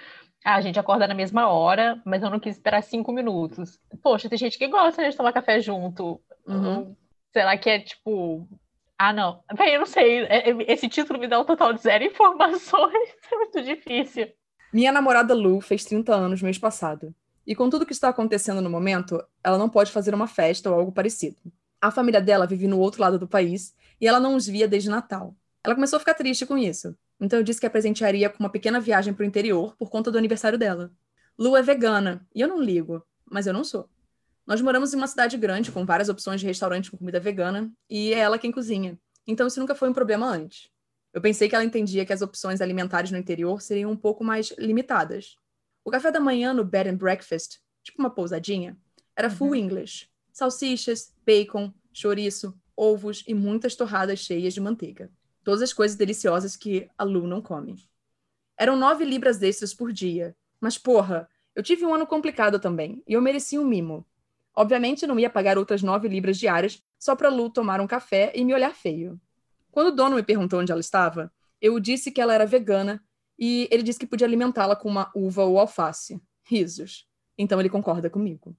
[0.45, 3.79] ah, a gente acorda na mesma hora, mas eu não quis esperar cinco minutos.
[4.03, 6.21] Poxa, tem gente que gosta né, de tomar café junto.
[6.47, 6.95] Uhum.
[7.33, 8.47] Sei lá, que é tipo.
[8.99, 9.43] Ah, não.
[9.57, 10.25] Bem, eu não sei.
[10.25, 13.15] É, é, esse título me dá um total de zero informações.
[13.33, 14.29] É muito difícil.
[14.73, 17.15] Minha namorada Lu fez 30 anos mês passado.
[17.47, 20.79] E com tudo que está acontecendo no momento, ela não pode fazer uma festa ou
[20.79, 21.37] algo parecido.
[21.81, 24.91] A família dela vive no outro lado do país e ela não os via desde
[24.91, 25.35] Natal.
[25.65, 26.95] Ela começou a ficar triste com isso.
[27.19, 30.11] Então eu disse que a presentearia com uma pequena viagem para o interior por conta
[30.11, 30.93] do aniversário dela.
[31.39, 33.89] Lu é vegana, e eu não ligo, mas eu não sou.
[34.47, 38.13] Nós moramos em uma cidade grande, com várias opções de restaurante com comida vegana, e
[38.13, 38.99] é ela quem cozinha.
[39.27, 40.69] Então isso nunca foi um problema antes.
[41.11, 44.53] Eu pensei que ela entendia que as opções alimentares no interior seriam um pouco mais
[44.59, 45.39] limitadas.
[45.83, 48.77] O café da manhã no bed and breakfast, tipo uma pousadinha,
[49.17, 49.55] era full uhum.
[49.55, 50.11] English.
[50.31, 55.11] Salsichas, bacon, chouriço, ovos e muitas torradas cheias de manteiga.
[55.43, 57.77] Todas as coisas deliciosas que a Lu não come.
[58.57, 60.37] Eram nove libras extras por dia.
[60.61, 64.07] Mas, porra, eu tive um ano complicado também, e eu merecia um mimo.
[64.57, 68.45] Obviamente, não ia pagar outras nove libras diárias só para Lu tomar um café e
[68.45, 69.21] me olhar feio.
[69.71, 73.03] Quando o dono me perguntou onde ela estava, eu disse que ela era vegana
[73.39, 76.21] e ele disse que podia alimentá-la com uma uva ou alface.
[76.45, 77.09] Risos.
[77.37, 78.57] Então ele concorda comigo.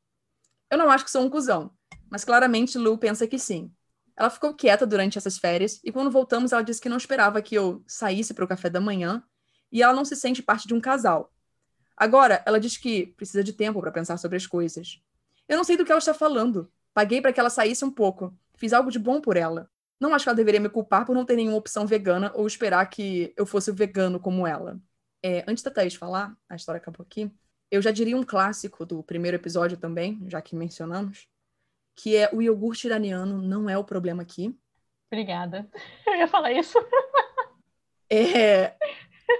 [0.69, 1.71] Eu não acho que sou um cuzão,
[2.09, 3.71] mas claramente Lu pensa que sim.
[4.17, 7.55] Ela ficou quieta durante essas férias e quando voltamos ela disse que não esperava que
[7.55, 9.23] eu saísse para o café da manhã
[9.71, 11.33] e ela não se sente parte de um casal.
[11.97, 15.01] Agora, ela diz que precisa de tempo para pensar sobre as coisas.
[15.47, 16.71] Eu não sei do que ela está falando.
[16.93, 18.33] Paguei para que ela saísse um pouco.
[18.55, 19.69] Fiz algo de bom por ela.
[19.99, 22.85] Não acho que ela deveria me culpar por não ter nenhuma opção vegana ou esperar
[22.89, 24.79] que eu fosse vegano como ela.
[25.23, 27.31] É, antes da Thaís falar, a história acabou aqui,
[27.71, 31.27] eu já diria um clássico do primeiro episódio também, já que mencionamos,
[31.95, 34.57] que é o iogurte iraniano não é o problema aqui.
[35.11, 35.69] Obrigada.
[36.05, 36.77] Eu ia falar isso.
[38.11, 38.75] É,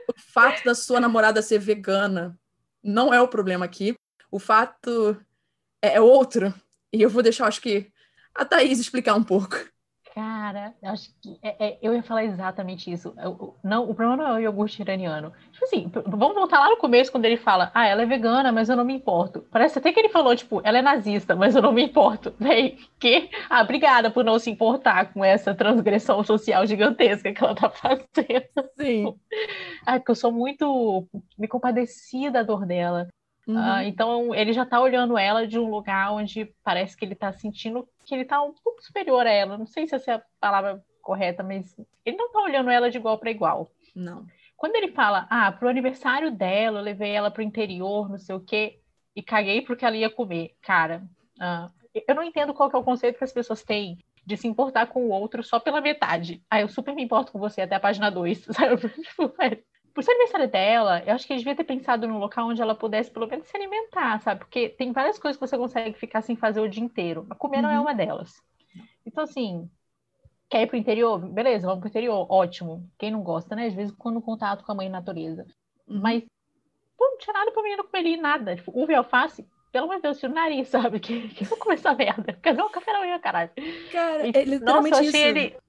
[0.07, 2.39] o fato da sua namorada ser vegana
[2.83, 3.95] não é o problema aqui.
[4.31, 5.19] O fato
[5.81, 6.53] é, é outro.
[6.91, 7.91] E eu vou deixar, acho que,
[8.33, 9.55] a Thaís explicar um pouco.
[10.45, 13.15] Cara, acho que é, é, eu ia falar exatamente isso.
[13.17, 15.33] Eu, não, o problema não é o iogurte iraniano.
[15.51, 18.69] Tipo assim, vamos voltar lá no começo quando ele fala, ah, ela é vegana, mas
[18.69, 19.43] eu não me importo.
[19.49, 22.31] Parece até que ele falou, tipo, ela é nazista, mas eu não me importo.
[22.37, 23.27] Véi, que?
[23.49, 28.69] Ah, obrigada por não se importar com essa transgressão social gigantesca que ela tá fazendo.
[28.77, 29.15] Sim.
[29.85, 31.07] Ah, porque eu sou muito.
[31.37, 33.07] me compadeci da dor dela.
[33.47, 33.55] Uhum.
[33.55, 37.31] Uh, então ele já está olhando ela de um lugar onde parece que ele está
[37.31, 39.57] sentindo que ele está um pouco superior a ela.
[39.57, 42.97] Não sei se essa é a palavra correta, mas ele não está olhando ela de
[42.97, 43.71] igual para igual.
[43.95, 44.25] Não.
[44.57, 48.39] Quando ele fala, ah, pro aniversário dela, eu levei ela pro interior, não sei o
[48.39, 48.79] quê,
[49.15, 50.55] e caguei porque ela ia comer.
[50.61, 51.03] Cara,
[51.39, 51.69] uh,
[52.07, 54.87] eu não entendo qual que é o conceito que as pessoas têm de se importar
[54.87, 56.41] com o outro só pela metade.
[56.49, 58.89] Ah, eu super me importo com você até a página 2, sabe?
[58.89, 59.61] Tipo, é,
[59.95, 62.75] por ser aniversário dela, eu acho que ele devia ter pensado num local onde ela
[62.75, 64.41] pudesse pelo menos se alimentar, sabe?
[64.41, 67.25] Porque tem várias coisas que você consegue ficar sem fazer o dia inteiro.
[67.29, 67.63] Mas comer uhum.
[67.63, 67.83] não é uhum.
[67.83, 68.43] uma delas.
[69.05, 69.69] Então, assim,
[70.49, 71.17] quer ir pro interior?
[71.19, 72.27] Beleza, vamos pro interior.
[72.29, 72.85] Ótimo.
[72.97, 73.67] Quem não gosta, né?
[73.67, 75.45] Às vezes, quando contato com a mãe natureza.
[75.87, 76.01] Uhum.
[76.01, 76.25] Mas,
[76.97, 78.53] pô, não tinha nada pra menino comer ali, nada.
[78.53, 80.99] Tipo, uva e alface, pelo amor de Deus, tira o nariz, sabe?
[80.99, 82.33] Que, que vou comer essa merda.
[82.33, 83.51] Quer ver o café da manhã, caralho.
[83.93, 85.37] Cara, e, é literalmente nossa, eu achei isso.
[85.37, 85.64] ele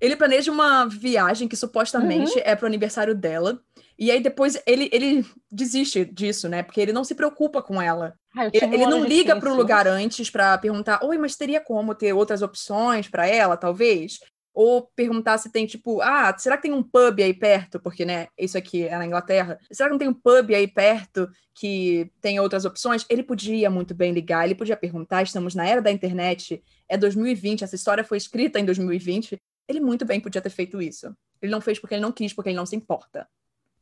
[0.00, 2.42] ele planeja uma viagem que supostamente uhum.
[2.44, 3.60] é pro aniversário dela.
[3.98, 6.62] E aí depois ele, ele desiste disso, né?
[6.62, 8.14] Porque ele não se preocupa com ela.
[8.36, 11.94] Ah, ele, ele não liga para o lugar antes para perguntar: Oi, mas teria como
[11.94, 14.18] ter outras opções para ela, talvez?
[14.52, 17.78] Ou perguntar se tem, tipo, ah, será que tem um pub aí perto?
[17.78, 19.58] Porque, né, isso aqui é na Inglaterra.
[19.70, 23.04] Será que não tem um pub aí perto que tem outras opções?
[23.10, 25.22] Ele podia muito bem ligar, ele podia perguntar.
[25.22, 29.38] Estamos na era da internet, é 2020, essa história foi escrita em 2020.
[29.68, 31.14] Ele muito bem podia ter feito isso.
[31.40, 33.28] Ele não fez porque ele não quis, porque ele não se importa.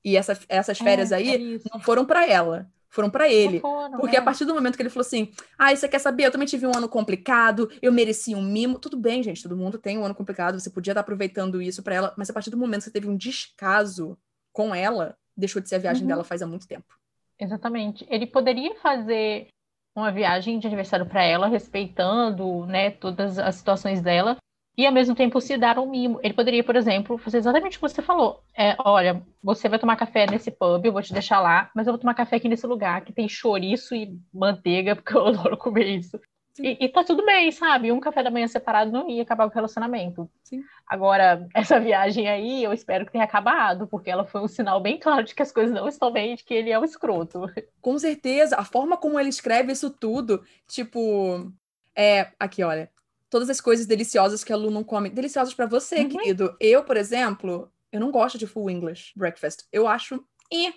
[0.04, 3.60] E essa, essas férias é, aí é não foram para ela, foram para ele.
[3.60, 4.18] Foram, porque é.
[4.18, 6.26] a partir do momento que ele falou assim: ah, você quer saber?
[6.26, 8.78] Eu também tive um ano complicado, eu mereci um mimo.
[8.78, 11.94] Tudo bem, gente, todo mundo tem um ano complicado, você podia estar aproveitando isso para
[11.94, 14.18] ela, mas a partir do momento que você teve um descaso
[14.52, 16.08] com ela, deixou de ser a viagem uhum.
[16.08, 16.94] dela faz há muito tempo.
[17.38, 18.06] Exatamente.
[18.08, 19.48] Ele poderia fazer
[19.96, 24.36] uma viagem de aniversário para ela, respeitando, né, todas as situações dela,
[24.76, 26.18] e ao mesmo tempo se dar um mimo.
[26.22, 28.42] Ele poderia, por exemplo, fazer exatamente o que você falou.
[28.56, 31.92] É, olha, você vai tomar café nesse pub, eu vou te deixar lá, mas eu
[31.92, 35.86] vou tomar café aqui nesse lugar que tem chouriço e manteiga, porque eu adoro comer
[35.86, 36.18] isso.
[36.58, 37.90] E, e, tá tudo bem, sabe?
[37.90, 40.30] Um café da manhã separado não ia acabar com o relacionamento.
[40.44, 40.62] Sim.
[40.86, 44.96] Agora, essa viagem aí, eu espero que tenha acabado, porque ela foi um sinal bem
[44.98, 47.50] claro de que as coisas não estão bem, de que ele é um escroto.
[47.80, 51.52] Com certeza, a forma como ele escreve isso tudo, tipo,
[51.96, 52.88] é, aqui, olha,
[53.34, 55.10] todas as coisas deliciosas que a Lu não come.
[55.10, 56.08] Deliciosas para você, uhum.
[56.08, 56.56] querido.
[56.60, 59.64] Eu, por exemplo, eu não gosto de full English breakfast.
[59.72, 60.24] Eu acho.
[60.52, 60.72] E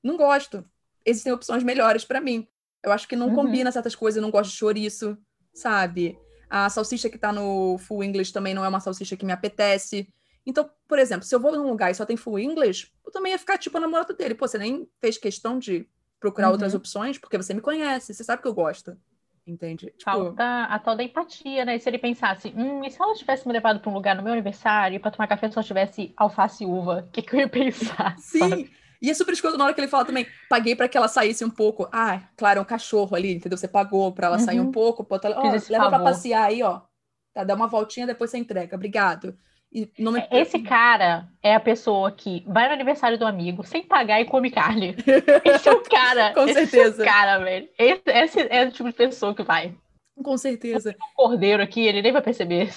[0.00, 0.64] não gosto.
[1.04, 2.46] Existem opções melhores para mim.
[2.84, 3.34] Eu acho que não uhum.
[3.34, 4.16] combina certas coisas.
[4.16, 5.18] Eu não gosto de chouriço,
[5.52, 6.16] sabe?
[6.48, 10.08] A salsicha que tá no full English também não é uma salsicha que me apetece.
[10.46, 13.32] Então, por exemplo, se eu vou num lugar e só tem full English, eu também
[13.32, 14.36] ia ficar tipo a namorada dele.
[14.36, 15.84] Pô, você nem fez questão de
[16.20, 16.52] procurar uhum.
[16.52, 18.96] outras opções, porque você me conhece, você sabe que eu gosto
[19.50, 19.86] entende?
[19.86, 20.04] Tipo...
[20.04, 21.78] Falta a tal da empatia, né?
[21.78, 24.32] Se ele pensasse, hum, e se ela tivesse me levado para um lugar no meu
[24.32, 28.16] aniversário para tomar café só tivesse alface e uva, o que, que eu ia pensar?
[28.20, 28.38] Sim.
[28.38, 28.70] Sabe?
[29.00, 31.44] E é super escroto na hora que ele fala também, paguei para que ela saísse
[31.44, 31.88] um pouco.
[31.92, 33.56] Ah, claro, é um cachorro ali, entendeu?
[33.56, 34.44] Você pagou para ela uhum.
[34.44, 36.80] sair um pouco, pô, ela, oh, leva para passear aí, ó.
[37.32, 38.74] Tá, dá uma voltinha, depois você entrega.
[38.74, 39.38] Obrigado.
[39.70, 40.26] Me...
[40.30, 44.50] Esse cara é a pessoa que vai no aniversário do amigo sem pagar e come
[44.50, 44.96] carne.
[45.44, 46.32] Esse é o cara.
[46.32, 47.02] Com certeza.
[47.02, 47.68] É o cara, velho.
[47.78, 49.74] Esse, esse, é o tipo de pessoa que vai.
[50.22, 50.90] Com certeza.
[50.90, 52.72] Um cordeiro aqui, ele nem vai perceber.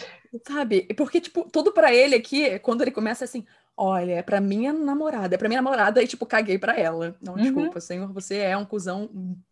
[0.47, 0.83] Sabe?
[0.95, 5.33] Porque, tipo, tudo para ele aqui, quando ele começa assim, olha, é pra minha namorada,
[5.33, 7.15] é pra minha namorada, e, tipo, caguei pra ela.
[7.21, 7.41] Não, uhum.
[7.41, 9.09] desculpa, senhor, você é um cuzão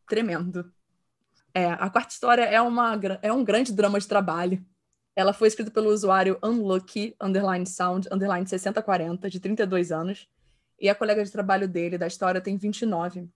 [0.08, 0.72] tremendo.
[1.54, 4.64] É, a quarta história é, uma, é um grande drama de trabalho.
[5.20, 10.30] Ela foi escrita pelo usuário Unlucky, underline sound, underline 6040, de 32 anos.
[10.80, 13.28] E a colega de trabalho dele, da história, tem 29.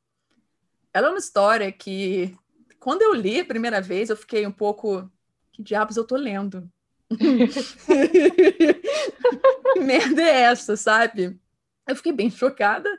[0.93, 2.34] Ela é uma história que,
[2.80, 5.12] quando eu li a primeira vez, eu fiquei um pouco.
[5.52, 6.72] Que diabos eu tô lendo?
[7.10, 7.50] que
[9.84, 11.38] merda é essa, sabe?
[11.86, 12.89] Eu fiquei bem chocada,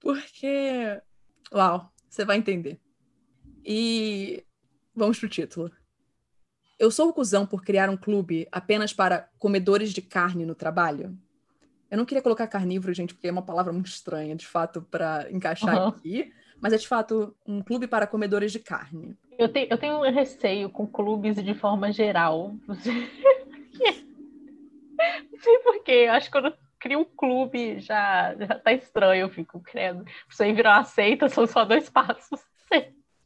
[0.00, 0.98] porque.
[1.52, 2.80] Uau, você vai entender.
[3.62, 4.42] E
[4.94, 5.70] vamos pro título.
[6.82, 11.16] Eu sou o cuzão por criar um clube apenas para comedores de carne no trabalho?
[11.88, 15.30] Eu não queria colocar carnívoro, gente, porque é uma palavra muito estranha, de fato, para
[15.30, 15.86] encaixar uhum.
[15.86, 16.32] aqui.
[16.60, 19.16] Mas é, de fato, um clube para comedores de carne.
[19.38, 22.52] Eu, te, eu tenho um receio com clubes de forma geral.
[22.66, 22.96] não sei
[25.62, 26.06] porquê.
[26.08, 29.26] Eu acho que quando crio um clube já, já tá estranho.
[29.26, 30.04] Eu fico, credo.
[30.28, 32.40] Isso aí virou aceita, são só dois passos.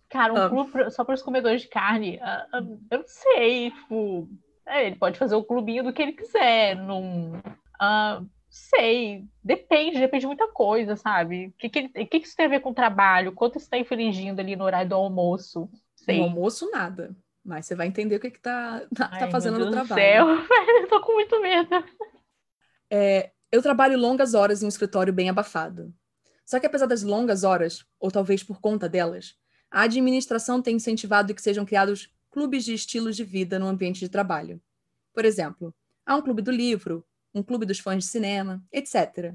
[0.09, 0.49] Cara, um ah.
[0.49, 4.29] clube só para os comedores de carne, uh, uh, eu não sei, tipo,
[4.67, 6.77] É, ele pode fazer o clubinho do que ele quiser.
[6.77, 11.49] Num, uh, sei, depende, depende de muita coisa, sabe?
[11.49, 13.33] O que, que, que, que isso tem a ver com o trabalho?
[13.33, 15.69] Quanto está infringindo ali no horário do almoço?
[15.95, 16.19] Sei.
[16.19, 17.15] No almoço, nada.
[17.45, 20.03] Mas você vai entender o que, que tá, tá, tá fazendo no trabalho.
[20.03, 20.27] Céu.
[20.83, 21.85] eu tô com muito medo.
[22.91, 25.93] É, eu trabalho longas horas em um escritório bem abafado.
[26.45, 29.37] Só que apesar das longas horas, ou talvez por conta delas,
[29.71, 34.09] a administração tem incentivado que sejam criados clubes de estilos de vida no ambiente de
[34.09, 34.61] trabalho.
[35.13, 35.75] Por exemplo,
[36.05, 39.35] há um clube do livro, um clube dos fãs de cinema, etc.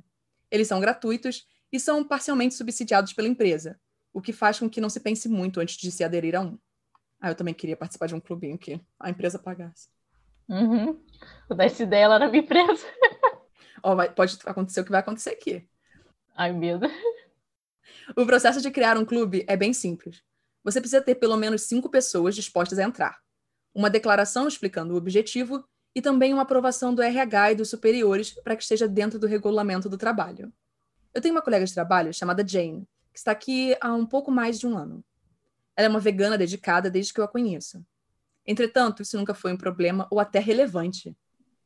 [0.50, 3.80] Eles são gratuitos e são parcialmente subsidiados pela empresa,
[4.14, 6.58] o que faz com que não se pense muito antes de se aderir a um.
[7.20, 9.90] Ah, eu também queria participar de um clubinho que a empresa pagasse.
[10.50, 11.00] Uhum.
[11.48, 12.86] Vou dar essa ideia lá na minha empresa.
[13.84, 15.68] oh, vai, pode acontecer o que vai acontecer aqui.
[16.36, 16.88] Ai, medo.
[18.16, 20.24] O processo de criar um clube é bem simples.
[20.64, 23.20] Você precisa ter pelo menos cinco pessoas dispostas a entrar.
[23.74, 25.64] Uma declaração explicando o objetivo
[25.96, 29.90] e também uma aprovação do RH e dos superiores para que esteja dentro do regulamento
[29.90, 30.52] do trabalho.
[31.14, 34.60] Eu tenho uma colega de trabalho chamada Jane, que está aqui há um pouco mais
[34.60, 35.04] de um ano.
[35.76, 37.86] Ela é uma vegana dedicada desde que eu a conheço.
[38.46, 41.16] Entretanto, isso nunca foi um problema ou até relevante.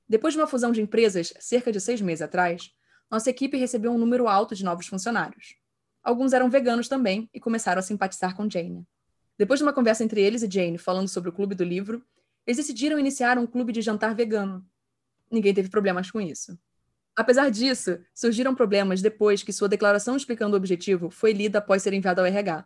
[0.08, 2.72] Depois de uma fusão de empresas, cerca de seis meses atrás,
[3.10, 5.56] nossa equipe recebeu um número alto de novos funcionários.
[6.06, 8.86] Alguns eram veganos também e começaram a simpatizar com Jane.
[9.40, 12.06] Depois de uma conversa entre eles e Jane falando sobre o clube do livro,
[12.46, 14.64] eles decidiram iniciar um clube de jantar vegano.
[15.32, 16.56] Ninguém teve problemas com isso.
[17.16, 21.92] Apesar disso, surgiram problemas depois que sua declaração explicando o objetivo foi lida após ser
[21.92, 22.66] enviada ao RH.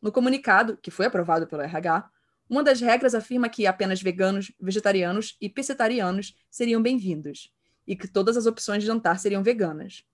[0.00, 2.10] No comunicado, que foi aprovado pelo RH,
[2.48, 7.52] uma das regras afirma que apenas veganos, vegetarianos e pescetarianos seriam bem-vindos
[7.86, 10.06] e que todas as opções de jantar seriam veganas.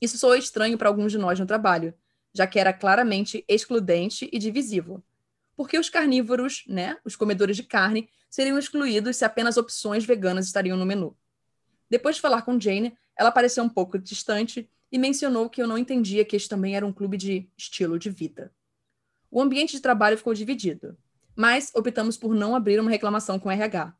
[0.00, 1.94] Isso soou estranho para alguns de nós no trabalho,
[2.32, 5.02] já que era claramente excludente e divisivo.
[5.56, 10.76] Porque os carnívoros, né, os comedores de carne, seriam excluídos se apenas opções veganas estariam
[10.76, 11.16] no menu.
[11.90, 15.76] Depois de falar com Jane, ela pareceu um pouco distante e mencionou que eu não
[15.76, 18.52] entendia que este também era um clube de estilo de vida.
[19.30, 20.96] O ambiente de trabalho ficou dividido,
[21.36, 23.94] mas optamos por não abrir uma reclamação com o RH.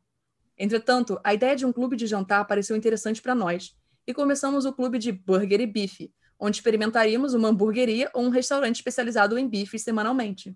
[0.57, 4.73] Entretanto, a ideia de um clube de jantar pareceu interessante para nós, e começamos o
[4.73, 9.83] clube de Burger e Bife, onde experimentaríamos uma hamburgueria ou um restaurante especializado em bifes
[9.83, 10.55] semanalmente.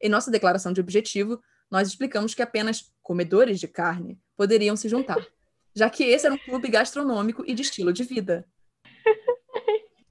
[0.00, 1.40] Em nossa declaração de objetivo,
[1.70, 5.24] nós explicamos que apenas comedores de carne poderiam se juntar,
[5.74, 8.46] já que esse era um clube gastronômico e de estilo de vida.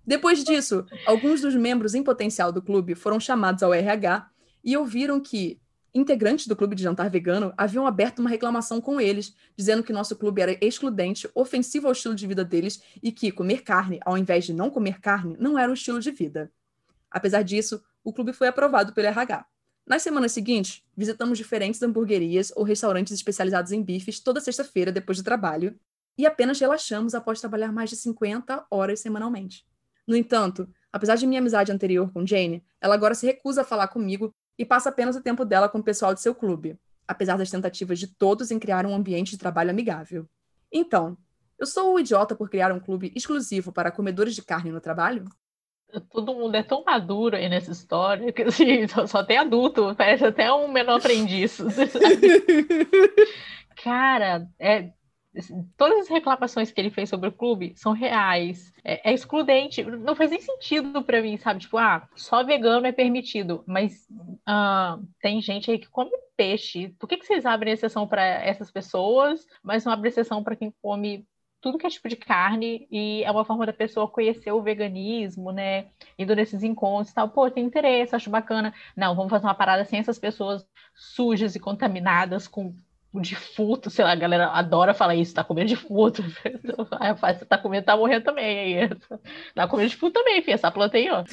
[0.03, 4.27] Depois disso, alguns dos membros em potencial do clube foram chamados ao RH
[4.63, 5.60] e ouviram que
[5.93, 10.15] integrantes do clube de jantar vegano haviam aberto uma reclamação com eles, dizendo que nosso
[10.15, 14.45] clube era excludente, ofensivo ao estilo de vida deles e que comer carne, ao invés
[14.45, 16.51] de não comer carne, não era um estilo de vida.
[17.09, 19.45] Apesar disso, o clube foi aprovado pelo RH.
[19.85, 25.23] Nas semanas seguintes, visitamos diferentes hamburguerias ou restaurantes especializados em bifes toda sexta-feira depois do
[25.23, 25.77] trabalho
[26.17, 29.65] e apenas relaxamos após trabalhar mais de 50 horas semanalmente.
[30.07, 33.87] No entanto, apesar de minha amizade anterior com Jane, ela agora se recusa a falar
[33.87, 37.49] comigo e passa apenas o tempo dela com o pessoal de seu clube, apesar das
[37.49, 40.27] tentativas de todos em criar um ambiente de trabalho amigável.
[40.71, 41.17] Então,
[41.57, 45.25] eu sou o idiota por criar um clube exclusivo para comedores de carne no trabalho?
[46.09, 50.25] Todo mundo é tão maduro aí nessa história que assim, só, só tem adulto, parece
[50.25, 51.57] até um menor aprendiz.
[53.83, 54.91] Cara, é,
[55.77, 58.73] todas as reclamações que ele fez sobre o clube são reais.
[58.83, 59.83] É, é excludente.
[59.83, 61.61] Não faz nem sentido para mim, sabe?
[61.61, 63.63] Tipo, ah, só vegano é permitido.
[63.65, 64.07] Mas
[64.45, 66.89] ah, tem gente aí que come peixe.
[66.99, 70.73] Por que, que vocês abrem exceção para essas pessoas, mas não abrem exceção para quem
[70.81, 71.25] come
[71.61, 75.51] tudo que é tipo de carne e é uma forma da pessoa conhecer o veganismo,
[75.51, 75.89] né?
[76.17, 77.29] Indo nesses encontros e tal.
[77.29, 78.73] Pô, tem interesse, acho bacana.
[78.97, 80.65] Não, vamos fazer uma parada sem essas pessoas
[80.95, 82.75] sujas e contaminadas com
[83.13, 86.23] o defunto, sei lá, a galera adora falar isso, tá comendo defunto.
[86.99, 88.83] Aí eu falo, você tá comendo, tá morrendo também.
[88.83, 88.89] Aí,
[89.53, 91.23] tá comendo defunto também, filha, essa planta aí, ó.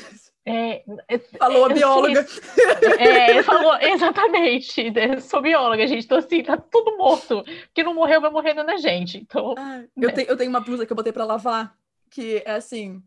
[0.45, 2.27] É, é, falou a bióloga.
[2.99, 4.91] É, falou, exatamente.
[4.91, 6.05] Né, sou bióloga, gente.
[6.05, 7.45] Então, assim, tá tudo morto.
[7.75, 9.19] Que não morreu, vai morrendo na gente.
[9.19, 11.77] Então, ah, eu, tenho, eu tenho uma blusa que eu botei pra lavar,
[12.11, 13.03] que é assim: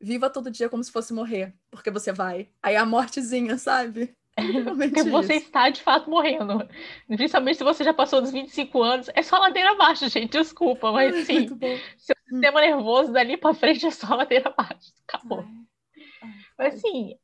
[0.00, 2.48] viva todo dia como se fosse morrer, porque você vai.
[2.62, 4.16] Aí a mortezinha, sabe?
[4.76, 6.68] Porque você está de fato morrendo.
[7.08, 10.32] Principalmente se você já passou dos 25 anos, é só ladeira abaixo, gente.
[10.32, 11.48] Desculpa, mas sim.
[11.96, 14.92] Seu sistema nervoso dali para frente é só ladeira abaixo.
[15.08, 15.40] Acabou.
[15.40, 17.14] Ai, ai, mas sim,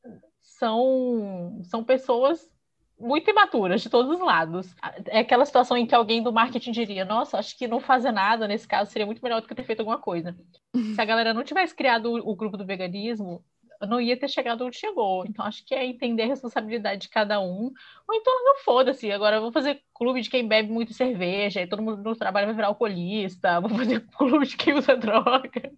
[0.41, 2.51] são, são pessoas
[2.99, 4.75] muito imaturas de todos os lados.
[5.07, 8.47] É aquela situação em que alguém do marketing diria: Nossa, acho que não fazer nada
[8.47, 10.37] nesse caso seria muito melhor do que ter feito alguma coisa.
[10.95, 13.45] Se a galera não tivesse criado o, o grupo do veganismo,
[13.87, 15.25] não ia ter chegado onde chegou.
[15.27, 17.73] Então, acho que é entender a responsabilidade de cada um.
[18.09, 21.83] Ou então, não foda-se, agora vou fazer clube de quem bebe muito cerveja, e todo
[21.83, 25.73] mundo no trabalho vai virar alcoolista, vou fazer clube de quem usa droga.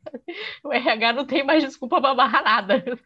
[0.62, 2.98] O RH não tem mais desculpa pra barrar nada.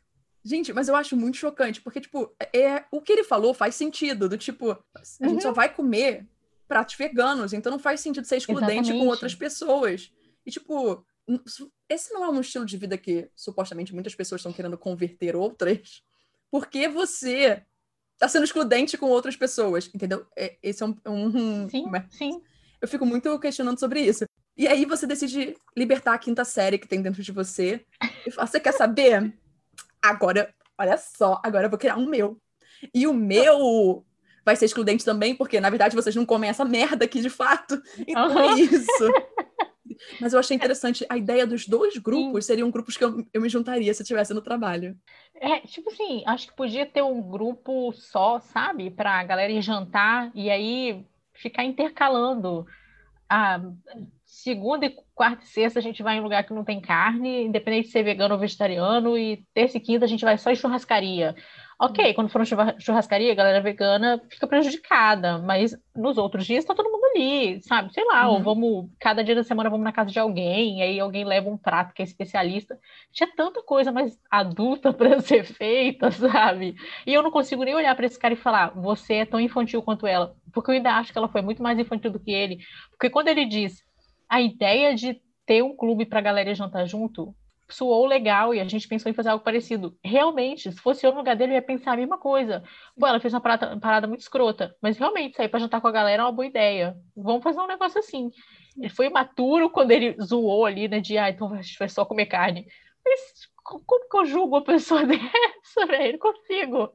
[0.44, 4.28] Gente, mas eu acho muito chocante, porque, tipo, é, o que ele falou faz sentido,
[4.28, 5.40] do tipo, a gente uhum.
[5.40, 6.26] só vai comer
[6.66, 8.98] pratos veganos, então não faz sentido ser excludente Exatamente.
[8.98, 10.12] com outras pessoas.
[10.46, 11.04] E, tipo,
[11.88, 16.02] esse não é um estilo de vida que supostamente muitas pessoas estão querendo converter outras.
[16.50, 17.62] Porque você
[18.14, 20.26] está sendo excludente com outras pessoas, entendeu?
[20.36, 22.42] É, esse é um, um sim, sim.
[22.80, 24.24] Eu fico muito questionando sobre isso.
[24.56, 27.84] E aí você decide libertar a quinta série que tem dentro de você.
[28.26, 29.32] E fala, você quer saber?
[30.02, 32.40] Agora, olha só, agora eu vou criar um meu.
[32.92, 34.04] E o meu
[34.44, 37.80] vai ser excludente também, porque na verdade vocês não comem essa merda aqui de fato.
[38.06, 38.40] Então uhum.
[38.40, 39.12] é isso.
[40.20, 42.52] Mas eu achei interessante a ideia dos dois grupos Sim.
[42.52, 44.96] seriam grupos que eu, eu me juntaria se eu estivesse no trabalho.
[45.34, 48.90] É, tipo assim, acho que podia ter um grupo só, sabe?
[48.90, 52.66] Pra galera ir jantar e aí ficar intercalando.
[53.28, 53.60] A
[54.24, 57.44] segunda, e quarta e sexta a gente vai em um lugar que não tem carne,
[57.44, 60.56] independente de ser vegano ou vegetariano, e terça e quinta a gente vai só em
[60.56, 61.34] churrascaria.
[61.80, 66.90] Ok, quando for churrascaria, a galera vegana fica prejudicada, mas nos outros dias tá todo
[66.90, 67.92] mundo ali, sabe?
[67.94, 68.34] Sei lá, uhum.
[68.34, 71.56] ou vamos, cada dia da semana vamos na casa de alguém, aí alguém leva um
[71.56, 72.76] prato que é especialista.
[73.12, 76.74] Tinha tanta coisa mais adulta para ser feita, sabe?
[77.06, 79.80] E eu não consigo nem olhar para esse cara e falar, você é tão infantil
[79.80, 82.58] quanto ela, porque eu ainda acho que ela foi muito mais infantil do que ele.
[82.90, 83.84] Porque quando ele diz
[84.28, 87.32] a ideia de ter um clube para a galera jantar junto,
[87.70, 89.96] soou legal e a gente pensou em fazer algo parecido.
[90.04, 92.62] Realmente, se fosse eu no lugar dele, eu ia pensar a mesma coisa.
[92.98, 95.88] Pô, ela fez uma parada, uma parada muito escrota, mas realmente sair para jantar com
[95.88, 96.96] a galera é uma boa ideia.
[97.16, 98.30] Vamos fazer um negócio assim.
[98.76, 101.00] Ele foi imaturo quando ele zoou ali, né?
[101.00, 102.66] De, ah, então a gente vai só comer carne.
[103.04, 103.20] Mas
[103.62, 106.12] como que eu julgo uma pessoa dessa, velho?
[106.12, 106.92] Não consigo.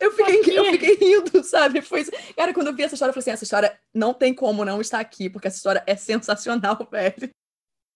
[0.00, 1.82] Eu fiquei, eu fiquei rindo, sabe?
[1.82, 2.04] Foi...
[2.36, 4.80] Cara, quando eu vi essa história, eu falei assim: essa história não tem como não
[4.80, 7.30] estar aqui, porque essa história é sensacional, velho.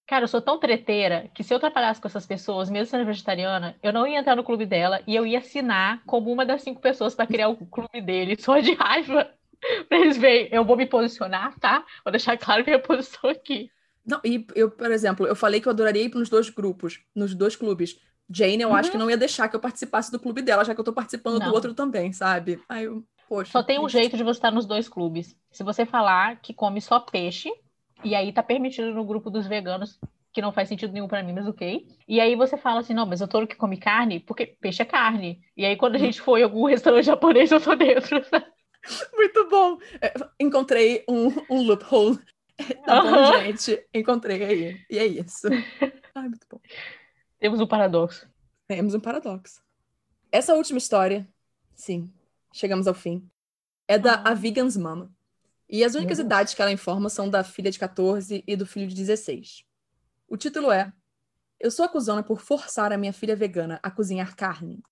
[0.07, 3.77] Cara, eu sou tão treteira que se eu trabalhasse com essas pessoas, mesmo sendo vegetariana,
[3.83, 6.81] eu não ia entrar no clube dela e eu ia assinar como uma das cinco
[6.81, 9.31] pessoas para criar o clube dele, só de raiva.
[9.89, 11.85] pra eles verem, eu vou me posicionar, tá?
[12.05, 13.71] Vou deixar claro minha posição aqui.
[14.05, 17.35] Não, e eu, por exemplo, eu falei que eu adoraria ir nos dois grupos, nos
[17.35, 17.97] dois clubes.
[18.29, 18.75] Jane, eu uhum.
[18.75, 20.93] acho que não ia deixar que eu participasse do clube dela, já que eu tô
[20.93, 21.49] participando não.
[21.49, 22.61] do outro também, sabe?
[22.69, 23.53] Aí eu, poxa.
[23.53, 25.37] Só tem um jeito de você estar nos dois clubes.
[25.51, 27.51] Se você falar que come só peixe,
[28.05, 29.99] e aí tá permitido no grupo dos veganos,
[30.33, 31.87] que não faz sentido nenhum para mim, mas ok.
[32.09, 34.83] E aí você fala assim, não, mas eu tô no que come carne, porque peixe
[34.83, 35.41] é carne.
[35.57, 38.21] E aí quando a gente for em algum restaurante japonês, eu tô dentro.
[39.15, 39.79] Muito bom.
[40.01, 42.19] É, encontrei um, um loophole.
[42.85, 43.85] Tá bom, gente?
[43.93, 44.81] Encontrei aí.
[44.89, 45.49] E é isso.
[46.15, 46.61] Ai, muito bom.
[47.41, 48.29] Temos um paradoxo.
[48.69, 49.63] Temos um paradoxo.
[50.31, 51.27] Essa última história,
[51.75, 52.13] sim,
[52.53, 53.29] chegamos ao fim,
[53.89, 54.31] é da ah.
[54.31, 55.11] A Vegan's Mama.
[55.73, 58.87] E as únicas idades que ela informa são da filha de 14 e do filho
[58.87, 59.65] de 16.
[60.29, 60.93] O título é
[61.59, 64.83] Eu sou acusada por forçar a minha filha vegana a cozinhar carne.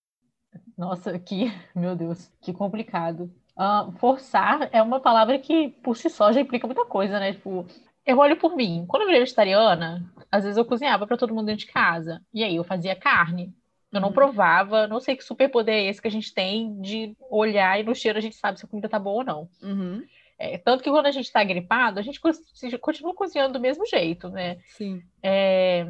[0.79, 3.31] Nossa, que, meu Deus, que complicado.
[3.55, 7.35] Uh, forçar é uma palavra que, por si só, já implica muita coisa, né?
[7.35, 7.67] Tipo,
[8.07, 8.87] eu olho por mim.
[8.89, 12.23] Quando eu virei vegetariana, às vezes eu cozinhava para todo mundo dentro de casa.
[12.33, 13.55] E aí eu fazia carne.
[13.93, 14.15] Eu não uhum.
[14.15, 17.95] provava, não sei que superpoder é esse que a gente tem de olhar e no
[17.95, 19.49] cheiro a gente sabe se a comida tá boa ou não.
[19.63, 20.03] Uhum.
[20.41, 22.19] É, tanto que quando a gente está gripado, a gente
[22.81, 24.57] continua cozinhando do mesmo jeito, né?
[24.69, 25.03] Sim.
[25.23, 25.87] É,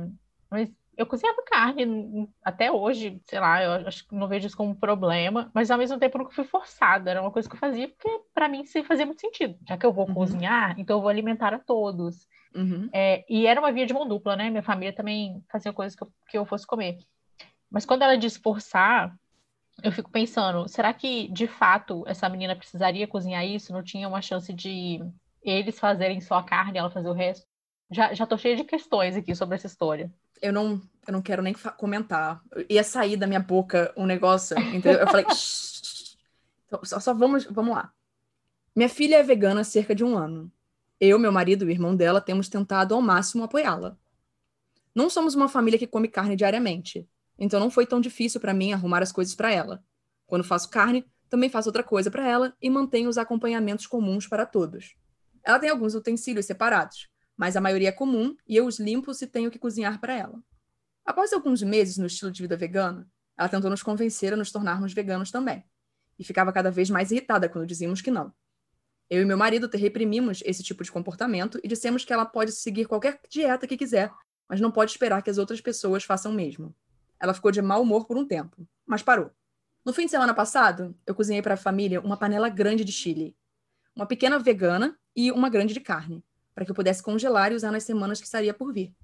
[0.51, 4.71] mas eu cozinhava carne até hoje, sei lá, eu acho que não vejo isso como
[4.71, 7.87] um problema, mas ao mesmo tempo nunca fui forçada, era uma coisa que eu fazia
[7.89, 9.57] porque para mim isso fazia muito sentido.
[9.69, 10.15] Já que eu vou uhum.
[10.15, 12.27] cozinhar, então eu vou alimentar a todos.
[12.53, 12.91] Uhum.
[12.93, 14.51] É, e era uma via de mão dupla, né?
[14.51, 16.99] Minha família também fazia coisas que eu, que eu fosse comer.
[17.71, 19.17] Mas quando ela diz forçar,
[19.83, 23.73] eu fico pensando, será que de fato essa menina precisaria cozinhar isso?
[23.73, 25.01] Não tinha uma chance de
[25.43, 27.47] eles fazerem só a carne e ela fazer o resto?
[27.91, 30.13] Já, já tô cheia de questões aqui sobre essa história.
[30.41, 32.41] Eu não, eu não quero nem comentar.
[32.69, 34.93] Ia sair da minha boca um negócio, entendeu?
[34.93, 35.27] Eu falei,
[36.67, 37.93] então, só, só vamos, vamos lá.
[38.75, 40.51] Minha filha é vegana há cerca de um ano.
[41.01, 43.97] Eu, meu marido e o irmão dela temos tentado ao máximo apoiá-la.
[44.95, 47.09] Não somos uma família que come carne diariamente,
[47.41, 49.83] então não foi tão difícil para mim arrumar as coisas para ela.
[50.27, 54.45] Quando faço carne, também faço outra coisa para ela e mantenho os acompanhamentos comuns para
[54.45, 54.95] todos.
[55.43, 59.27] Ela tem alguns utensílios separados, mas a maioria é comum e eu os limpo se
[59.27, 60.43] tenho que cozinhar para ela.
[61.05, 63.07] Após alguns meses no estilo de vida vegano,
[63.39, 65.65] ela tentou nos convencer a nos tornarmos veganos também,
[66.19, 68.33] e ficava cada vez mais irritada quando dizíamos que não.
[69.09, 72.87] Eu e meu marido reprimimos esse tipo de comportamento e dissemos que ela pode seguir
[72.87, 74.13] qualquer dieta que quiser,
[74.47, 76.75] mas não pode esperar que as outras pessoas façam o mesmo.
[77.21, 79.31] Ela ficou de mau humor por um tempo, mas parou.
[79.85, 83.37] No fim de semana passado, eu cozinhei para a família uma panela grande de chili,
[83.95, 87.71] uma pequena vegana e uma grande de carne, para que eu pudesse congelar e usar
[87.71, 88.95] nas semanas que estaria por vir.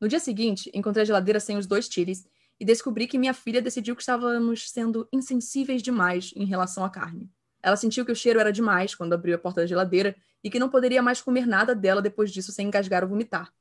[0.00, 2.26] No dia seguinte, encontrei a geladeira sem os dois chilis
[2.58, 7.30] e descobri que minha filha decidiu que estávamos sendo insensíveis demais em relação à carne.
[7.62, 10.58] Ela sentiu que o cheiro era demais quando abriu a porta da geladeira e que
[10.58, 13.52] não poderia mais comer nada dela depois disso sem engasgar ou vomitar.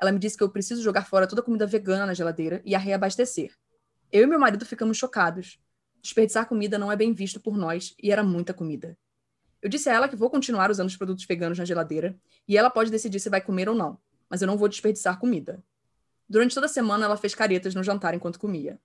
[0.00, 2.74] Ela me disse que eu preciso jogar fora toda a comida vegana na geladeira e
[2.74, 3.52] a reabastecer.
[4.12, 5.58] Eu e meu marido ficamos chocados.
[6.00, 8.96] Desperdiçar comida não é bem visto por nós e era muita comida.
[9.60, 12.70] Eu disse a ela que vou continuar usando os produtos veganos na geladeira e ela
[12.70, 13.98] pode decidir se vai comer ou não,
[14.30, 15.62] mas eu não vou desperdiçar comida.
[16.28, 18.78] Durante toda a semana, ela fez caretas no jantar enquanto comia.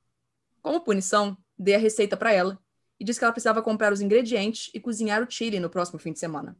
[0.62, 2.58] Como punição, dei a receita para ela
[3.00, 6.14] e disse que ela precisava comprar os ingredientes e cozinhar o chili no próximo fim
[6.14, 6.58] de semana.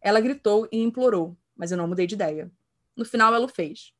[0.00, 2.50] Ela gritou e implorou, mas eu não mudei de ideia.
[2.96, 3.92] No final, ela o fez.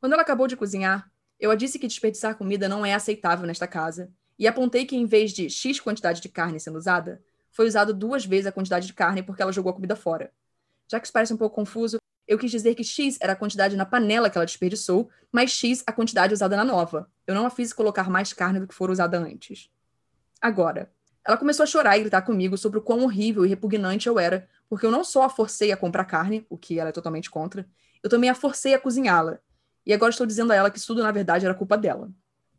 [0.00, 1.10] Quando ela acabou de cozinhar,
[1.40, 5.06] eu a disse que desperdiçar comida não é aceitável nesta casa e apontei que, em
[5.06, 8.92] vez de X quantidade de carne sendo usada, foi usado duas vezes a quantidade de
[8.92, 10.32] carne porque ela jogou a comida fora.
[10.90, 13.76] Já que isso parece um pouco confuso, eu quis dizer que X era a quantidade
[13.76, 17.10] na panela que ela desperdiçou, mas X a quantidade usada na nova.
[17.26, 19.70] Eu não a fiz colocar mais carne do que for usada antes.
[20.40, 20.92] Agora,
[21.26, 24.48] ela começou a chorar e gritar comigo sobre o quão horrível e repugnante eu era,
[24.68, 27.66] porque eu não só a forcei a comprar carne, o que ela é totalmente contra,
[28.02, 29.38] eu também a forcei a cozinhá-la.
[29.86, 32.10] E agora estou dizendo a ela que isso tudo, na verdade, era culpa dela.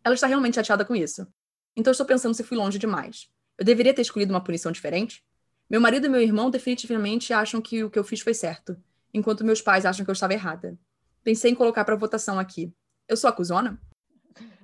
[0.04, 1.28] Ela está realmente chateada com isso.
[1.76, 3.30] Então estou pensando se fui longe demais.
[3.58, 5.24] Eu deveria ter escolhido uma punição diferente?
[5.70, 8.76] Meu marido e meu irmão definitivamente acham que o que eu fiz foi certo
[9.14, 10.78] enquanto meus pais acham que eu estava errada.
[11.24, 12.74] Pensei em colocar para votação aqui.
[13.08, 13.80] Eu sou acusona?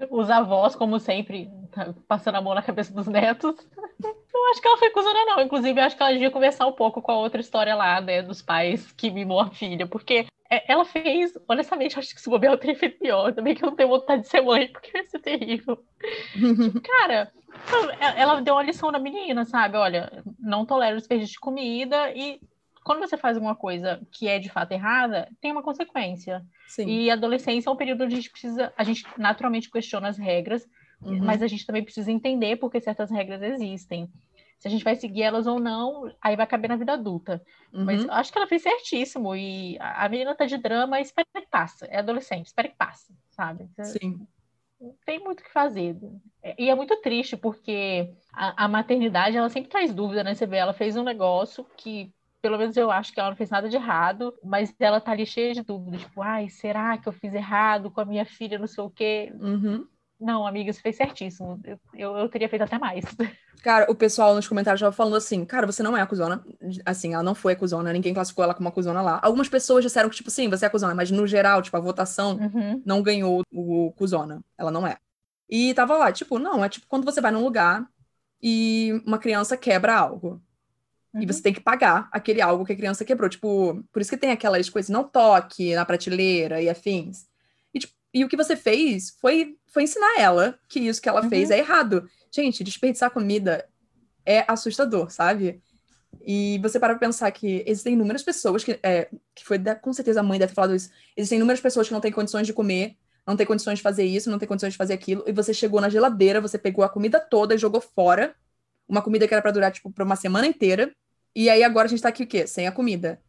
[0.09, 1.49] Os avós, como sempre,
[2.07, 3.55] passando a mão na cabeça dos netos.
[4.01, 5.41] Eu acho que ela foi acusona, não.
[5.41, 8.41] Inclusive, acho que ela devia conversar um pouco com a outra história lá, né, dos
[8.41, 12.76] pais que mimou a filha, porque ela fez, honestamente, acho que se bobear eu teria
[12.76, 13.34] feito pior.
[13.34, 15.84] Também que eu não tenho vontade de ser mãe, porque vai ser terrível.
[16.84, 17.32] Cara,
[18.16, 19.78] ela deu uma lição na menina, sabe?
[19.78, 22.39] Olha, não tolero desperdício de comida e
[22.84, 26.46] quando você faz alguma coisa que é de fato errada, tem uma consequência.
[26.68, 26.88] Sim.
[26.88, 30.68] E adolescência é um período onde a gente precisa, a gente naturalmente questiona as regras,
[31.02, 31.18] uhum.
[31.24, 34.08] mas a gente também precisa entender porque certas regras existem.
[34.58, 37.41] Se a gente vai seguir elas ou não, aí vai caber na vida adulta.
[37.74, 37.86] Uhum.
[37.86, 39.36] Mas eu acho que ela fez certíssimo.
[39.36, 41.86] E a menina tá de drama, espera que passa.
[41.88, 43.70] É adolescente, espera que passa, sabe?
[43.84, 44.28] Sim.
[44.80, 45.97] Não tem muito o que fazer.
[46.58, 50.34] E é muito triste, porque a, a maternidade, ela sempre traz dúvida, né?
[50.34, 52.14] Você vê, ela fez um negócio que
[52.45, 55.26] pelo menos eu acho que ela não fez nada de errado, mas ela tá ali
[55.26, 58.68] cheia de dúvidas, tipo, ai, será que eu fiz errado com a minha filha, não
[58.68, 59.34] sei o quê?
[59.39, 59.88] Uhum.
[60.20, 61.59] Não, amiga, você fez certíssimo.
[61.63, 63.03] Eu, eu, eu, teria feito até mais.
[63.61, 66.45] Cara, o pessoal nos comentários já falando assim, cara, você não é acusona.
[66.86, 69.20] Assim, ela não foi acusona, ninguém classificou ela como acusona lá.
[69.24, 72.38] Algumas pessoas disseram que, tipo, sim, você é acusona, mas no geral, tipo, a votação
[72.38, 72.82] uhum.
[72.86, 74.39] não ganhou o acusona.
[74.55, 74.97] Ela não é.
[75.49, 77.88] E tava lá, tipo, não, é tipo quando você vai num lugar
[78.41, 80.41] e uma criança quebra algo.
[81.13, 81.22] Uhum.
[81.22, 83.30] E você tem que pagar aquele algo que a criança quebrou.
[83.30, 87.26] Tipo, por isso que tem aquelas coisas, não toque na prateleira e afins.
[87.74, 91.21] E, tipo, e o que você fez foi, foi ensinar ela que isso que ela
[91.21, 91.30] uhum.
[91.30, 92.09] fez é errado.
[92.32, 93.67] Gente, desperdiçar comida
[94.26, 95.61] é assustador, sabe?
[96.26, 100.23] E você para pensar que existem inúmeras pessoas que, é, que foi, com certeza a
[100.23, 102.95] mãe deve ter falado isso, existem inúmeras pessoas que não têm condições de comer,
[103.28, 105.82] não têm condições de fazer isso, não têm condições de fazer aquilo, e você chegou
[105.82, 108.34] na geladeira, você pegou a comida toda e jogou fora,
[108.88, 110.95] uma comida que era para durar, tipo, para uma semana inteira,
[111.36, 112.47] e aí agora a gente tá aqui o quê?
[112.47, 113.19] Sem a comida.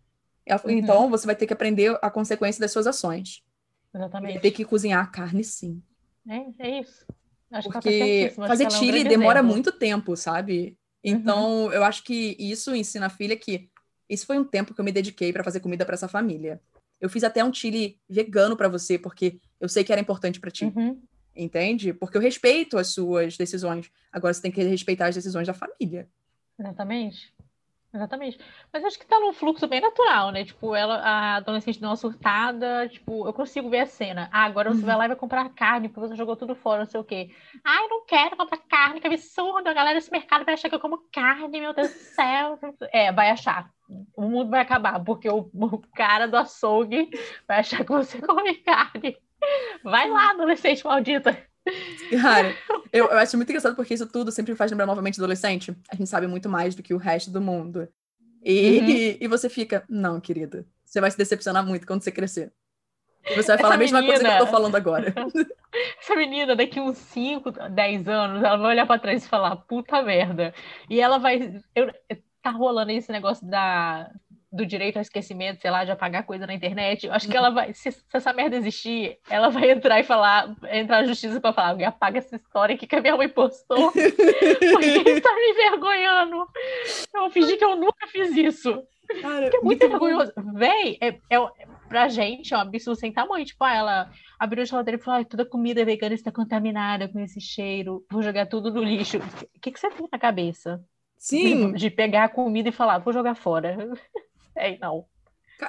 [0.48, 0.70] Uhum.
[0.70, 3.42] Então você vai ter que aprender a consequência das suas ações.
[3.92, 4.34] Exatamente.
[4.34, 5.82] Vai ter que cozinhar a carne, sim.
[6.28, 7.06] É, é isso.
[7.50, 9.52] Acho Porque tá fazer chile é um demora exemplo.
[9.52, 10.76] muito tempo, sabe?
[11.02, 11.72] Então, uhum.
[11.72, 13.70] eu acho que isso ensina a filha que
[14.08, 16.60] isso foi um tempo que eu me dediquei para fazer comida para essa família.
[17.00, 20.50] Eu fiz até um chile vegano para você, porque eu sei que era importante para
[20.50, 20.64] ti.
[20.64, 21.00] Uhum.
[21.34, 21.92] Entende?
[21.92, 23.90] Porque eu respeito as suas decisões.
[24.10, 26.08] Agora você tem que respeitar as decisões da família.
[26.58, 27.32] Exatamente.
[27.96, 28.38] Exatamente.
[28.72, 30.44] Mas acho que tá num fluxo bem natural, né?
[30.44, 34.28] Tipo, ela, a adolescente deu uma surtada, tipo, eu consigo ver a cena.
[34.30, 34.86] Ah, agora você uhum.
[34.86, 37.30] vai lá e vai comprar carne, porque você jogou tudo fora, não sei o quê.
[37.64, 39.68] Ai, não quero comprar carne, que absurdo.
[39.68, 42.58] A galera desse mercado vai achar que eu como carne, meu Deus do céu.
[42.92, 43.70] É, vai achar.
[44.14, 47.08] O mundo vai acabar, porque o, o cara do açougue
[47.48, 49.16] vai achar que você come carne.
[49.82, 51.36] Vai lá, adolescente maldita.
[52.20, 52.54] Cara,
[52.92, 55.76] eu, eu acho muito engraçado porque isso tudo sempre faz lembrar novamente adolescente.
[55.90, 57.88] A gente sabe muito mais do que o resto do mundo.
[58.44, 58.88] E, uhum.
[58.88, 62.52] e, e, você fica, não, querida, você vai se decepcionar muito quando você crescer.
[63.34, 64.18] Você vai falar a mesma menina...
[64.18, 65.12] coisa que eu tô falando agora.
[66.00, 70.00] Essa menina, daqui uns 5, 10 anos, ela vai olhar pra trás e falar, puta
[70.00, 70.54] merda.
[70.88, 71.60] E ela vai.
[71.74, 71.92] Eu,
[72.40, 74.08] tá rolando esse negócio da
[74.50, 77.50] do direito ao esquecimento, sei lá, de apagar coisa na internet, eu acho que ela
[77.50, 81.52] vai, se, se, essa merda existir, ela vai entrar e falar, entrar na justiça para
[81.52, 86.46] falar, alguém apaga essa história aqui que a minha mãe postou, porque está me envergonhando.
[87.14, 88.82] Eu fingi que eu nunca fiz isso.
[89.20, 90.32] Cara, é muito vergonhoso.
[90.54, 91.38] Véi, é, é,
[91.88, 93.44] pra gente é um absurdo sem tamanho.
[93.44, 97.20] Tipo, ah, ela abriu a geladeira e falou: ah, toda comida vegana está contaminada com
[97.20, 99.18] esse cheiro, vou jogar tudo no lixo.
[99.18, 100.84] O que, que você tem na cabeça?
[101.16, 101.72] Sim.
[101.72, 103.76] De, de pegar a comida e falar, vou jogar fora.
[104.56, 105.06] É, não.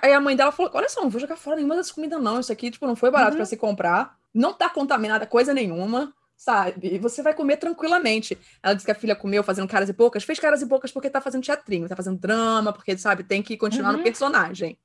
[0.02, 2.40] Aí a mãe dela falou: olha só, não vou jogar fora nenhuma dessas comidas, não.
[2.40, 3.38] Isso aqui, tipo, não foi barato uhum.
[3.38, 4.18] para se comprar.
[4.34, 6.94] Não tá contaminada coisa nenhuma sabe?
[6.94, 8.38] E você vai comer tranquilamente.
[8.62, 11.10] Ela disse que a filha comeu fazendo caras e bocas, fez caras e bocas porque
[11.10, 13.98] tá fazendo teatrinho, tá fazendo drama, porque, sabe, tem que continuar uhum.
[13.98, 14.78] no personagem.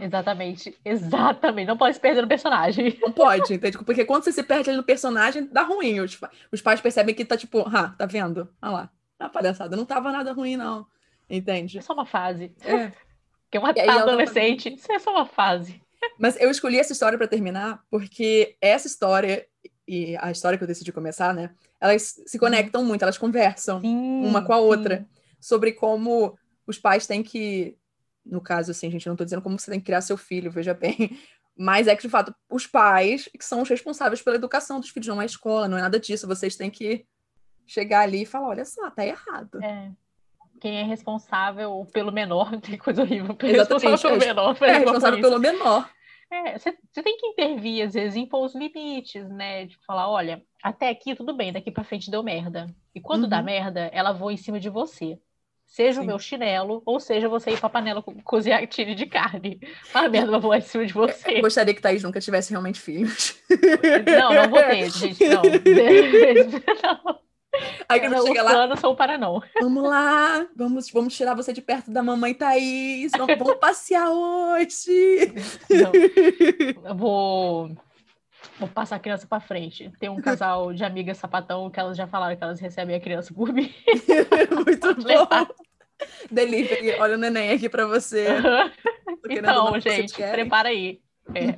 [0.00, 1.66] Exatamente, exatamente.
[1.66, 2.96] Não pode se perder no personagem.
[3.02, 3.78] Não pode, entende?
[3.78, 6.00] Porque quando você se perde ali no personagem, dá ruim.
[6.00, 6.18] Os,
[6.52, 8.48] os pais percebem que tá tipo, ah, tá vendo?
[8.62, 9.76] Olha lá, a palhaçada.
[9.76, 10.86] Não tava nada ruim, não.
[11.28, 11.78] Entende?
[11.78, 12.52] É só uma fase.
[12.62, 12.92] É.
[13.60, 15.80] Porque uma adolescente, isso é só uma fase.
[16.18, 19.46] Mas eu escolhi essa história para terminar porque essa história
[19.86, 21.50] e a história que eu decidi começar, né?
[21.80, 25.06] Elas se conectam muito, elas conversam sim, uma com a outra sim.
[25.40, 27.76] sobre como os pais têm que,
[28.24, 30.72] no caso, assim, gente, não estou dizendo como você tem que criar seu filho, veja
[30.72, 31.18] bem,
[31.56, 35.08] mas é que, de fato, os pais que são os responsáveis pela educação dos filhos,
[35.08, 37.04] não é a escola, não é nada disso, vocês têm que
[37.66, 39.62] chegar ali e falar, olha só, tá errado.
[39.62, 39.92] É.
[40.60, 43.34] Quem é responsável pelo menor, tem coisa horrível.
[43.34, 44.56] Quem é responsável pelo menor.
[44.60, 45.90] É responsável pelo menor.
[46.30, 49.66] É, você tem que intervir, às vezes, impor os limites, né?
[49.66, 52.66] De falar, olha, até aqui tudo bem, daqui para frente deu merda.
[52.94, 53.28] E quando uhum.
[53.28, 55.18] dá merda, ela voa em cima de você.
[55.66, 56.04] Seja Sim.
[56.04, 59.58] o meu chinelo, ou seja você ir pra panela co cozinhar tiro de carne.
[59.92, 61.38] A merda vai voar em cima de você.
[61.38, 63.36] Eu gostaria que Thaís nunca tivesse realmente filhos.
[64.06, 65.42] Não, não vou ter, gente, não.
[65.42, 67.18] não.
[67.88, 68.66] Aí que não chega lá.
[68.66, 69.42] Não sou para não.
[69.60, 73.12] Vamos lá, vamos, vamos tirar você de perto da mamãe Thaís.
[73.16, 75.32] Vamos, vamos passear hoje.
[75.70, 75.92] Não,
[76.90, 77.70] eu vou,
[78.58, 79.90] vou passar a criança para frente.
[79.98, 83.32] Tem um casal de amigas sapatão que elas já falaram que elas recebem a criança
[83.32, 83.72] por mim.
[84.64, 85.46] Muito bom.
[86.30, 88.26] Delivery, olha o neném aqui para você.
[89.28, 91.00] Então, gente, prepara aí.
[91.34, 91.54] É.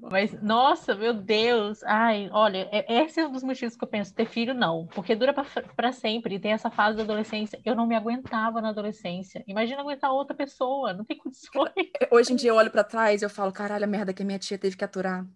[0.00, 1.82] Mas, nossa, meu Deus.
[1.84, 4.86] Ai, olha, é, esse é um dos motivos que eu penso, ter filho não.
[4.86, 6.38] Porque dura para sempre.
[6.38, 7.60] Tem essa fase da adolescência.
[7.64, 9.44] Eu não me aguentava na adolescência.
[9.46, 10.92] Imagina aguentar outra pessoa.
[10.92, 11.72] Não tem condições.
[12.10, 14.26] Hoje em dia eu olho para trás e eu falo, caralho, a merda que a
[14.26, 15.26] minha tia teve que aturar.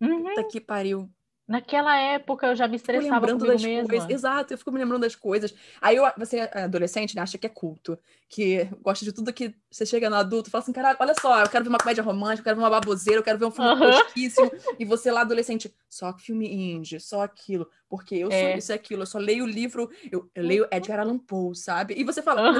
[0.00, 0.24] Uhum.
[0.24, 1.08] Puta que pariu.
[1.46, 3.88] Naquela época eu já me estressava comigo das mesma.
[3.88, 4.08] Coisas.
[4.08, 5.52] Exato, eu fico me lembrando das coisas.
[5.80, 9.52] Aí eu, você é adolescente, né, acha que é culto, que gosta de tudo que
[9.68, 12.40] você chega no adulto, fala assim, caralho, olha só, eu quero ver uma comédia romântica,
[12.40, 14.50] eu quero ver uma baboseira, eu quero ver um filme tosquíssimo.
[14.78, 18.56] e você lá adolescente, só filme indie, só aquilo, porque eu sou é.
[18.56, 21.94] isso e aquilo, eu só leio o livro, eu, eu leio Edgar Allan Poe, sabe?
[21.98, 22.54] E você fala, oh,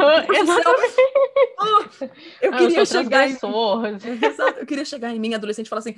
[2.42, 3.38] eu ah, queria eu chegar em...
[4.26, 5.94] Exato, eu queria chegar em mim, adolescente, e falar assim,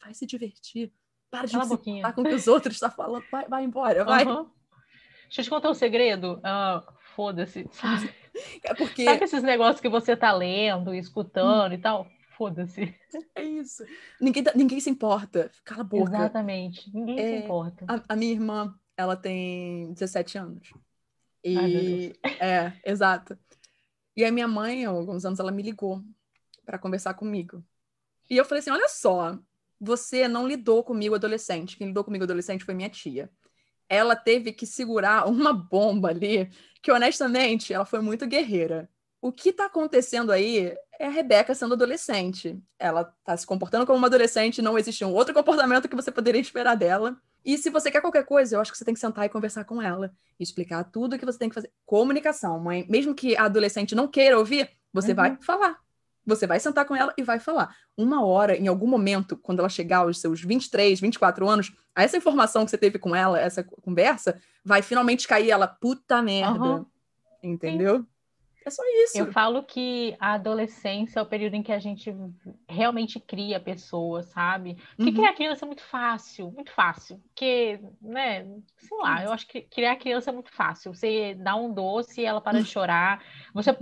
[0.00, 0.92] vai se divertir
[1.30, 3.24] para de Cala se com o que os outros estão falando.
[3.30, 4.24] Vai, vai embora, vai.
[4.24, 4.48] Uhum.
[5.24, 6.38] Deixa eu te contar um segredo.
[6.38, 8.14] Uh, Foda-se, sabe?
[8.62, 9.04] É porque...
[9.04, 11.74] Sabe esses negócios que você tá lendo, escutando hum.
[11.74, 12.06] e tal?
[12.36, 12.94] Foda-se.
[13.34, 13.84] É isso.
[14.20, 15.50] Ninguém, tá, ninguém se importa.
[15.64, 16.14] Cala a boca.
[16.14, 16.88] Exatamente.
[16.94, 17.84] Ninguém é, se importa.
[17.88, 20.72] A, a, minha irmã, ela tem 17 anos.
[21.42, 23.36] E Ai, é, exato.
[24.16, 26.00] E a minha mãe, há alguns anos, ela me ligou
[26.64, 27.64] para conversar comigo.
[28.30, 29.36] E eu falei assim: olha só,
[29.80, 31.76] você não lidou comigo adolescente.
[31.76, 33.30] Quem lidou comigo adolescente foi minha tia.
[33.88, 36.50] Ela teve que segurar uma bomba ali,
[36.82, 38.88] que honestamente, ela foi muito guerreira.
[39.20, 42.60] O que está acontecendo aí é a Rebeca sendo adolescente.
[42.78, 46.40] Ela está se comportando como uma adolescente, não existe um outro comportamento que você poderia
[46.40, 47.20] esperar dela.
[47.44, 49.64] E se você quer qualquer coisa, eu acho que você tem que sentar e conversar
[49.64, 51.72] com ela e explicar tudo o que você tem que fazer.
[51.84, 52.86] Comunicação, mãe.
[52.88, 55.16] Mesmo que a adolescente não queira ouvir, você uhum.
[55.16, 55.78] vai falar.
[56.28, 57.74] Você vai sentar com ela e vai falar.
[57.96, 62.66] Uma hora, em algum momento, quando ela chegar aos seus 23, 24 anos, essa informação
[62.66, 66.62] que você teve com ela, essa conversa, vai finalmente cair ela, puta merda.
[66.62, 66.86] Uhum.
[67.42, 68.00] Entendeu?
[68.00, 68.06] Sim.
[68.68, 69.18] É só isso.
[69.18, 72.14] Eu falo que a adolescência é o período em que a gente
[72.68, 74.76] realmente cria pessoas, sabe?
[74.94, 75.16] Porque uhum.
[75.16, 77.18] criar criança é muito fácil, muito fácil.
[77.28, 78.46] Porque, né,
[78.76, 80.92] sei lá, eu acho que criar criança é muito fácil.
[80.92, 83.22] Você dá um doce e ela para de chorar.
[83.54, 83.74] Você,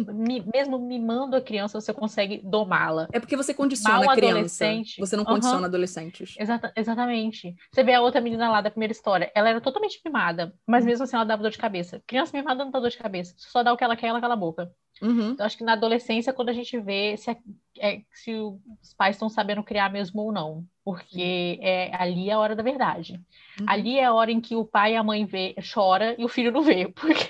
[0.55, 3.09] mesmo mimando a criança, você consegue domá-la.
[3.13, 4.67] É porque você condiciona a criança.
[4.99, 5.65] Você não condiciona uhum.
[5.65, 6.37] adolescentes.
[6.39, 7.57] Exata, exatamente.
[7.73, 9.33] Você vê a outra menina lá da primeira história.
[9.35, 10.91] Ela era totalmente mimada, mas uhum.
[10.91, 12.01] mesmo assim ela dava dor de cabeça.
[12.07, 13.35] Criança mimada não dá dor de cabeça.
[13.37, 14.71] Só dá o que ela quer, ela cala a boca.
[15.03, 15.33] Uhum.
[15.33, 17.37] Então, acho que na adolescência, quando a gente vê se,
[17.79, 20.65] é, se os pais estão sabendo criar mesmo ou não.
[20.85, 23.21] Porque é, ali é a hora da verdade.
[23.61, 23.67] Uhum.
[23.69, 26.29] Ali é a hora em que o pai e a mãe vê, chora e o
[26.29, 26.89] filho não vê.
[26.95, 27.29] Porque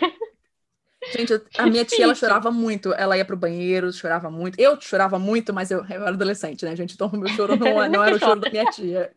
[1.12, 2.92] Gente, a minha tia, ela chorava muito.
[2.92, 4.58] Ela ia pro banheiro, chorava muito.
[4.58, 6.94] Eu chorava muito, mas eu, eu era adolescente, né, gente?
[6.94, 9.12] Então o meu choro não, não era o choro da minha tia.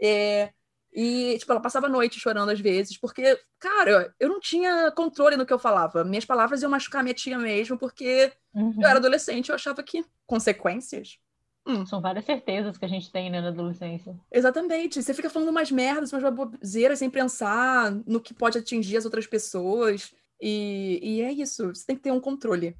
[0.00, 0.50] É,
[0.92, 5.36] e, tipo, ela passava a noite chorando às vezes, porque, cara, eu não tinha controle
[5.36, 6.04] no que eu falava.
[6.04, 8.74] Minhas palavras iam machucar minha tia mesmo, porque uhum.
[8.80, 11.18] eu era adolescente, eu achava que consequências.
[11.66, 11.84] Hum.
[11.84, 14.18] São várias certezas que a gente tem né, na adolescência.
[14.32, 15.02] Exatamente.
[15.02, 19.26] Você fica falando umas merdas, umas baboseiras sem pensar no que pode atingir as outras
[19.26, 20.14] pessoas.
[20.40, 21.68] E, e é isso.
[21.74, 22.74] Você tem que ter um controle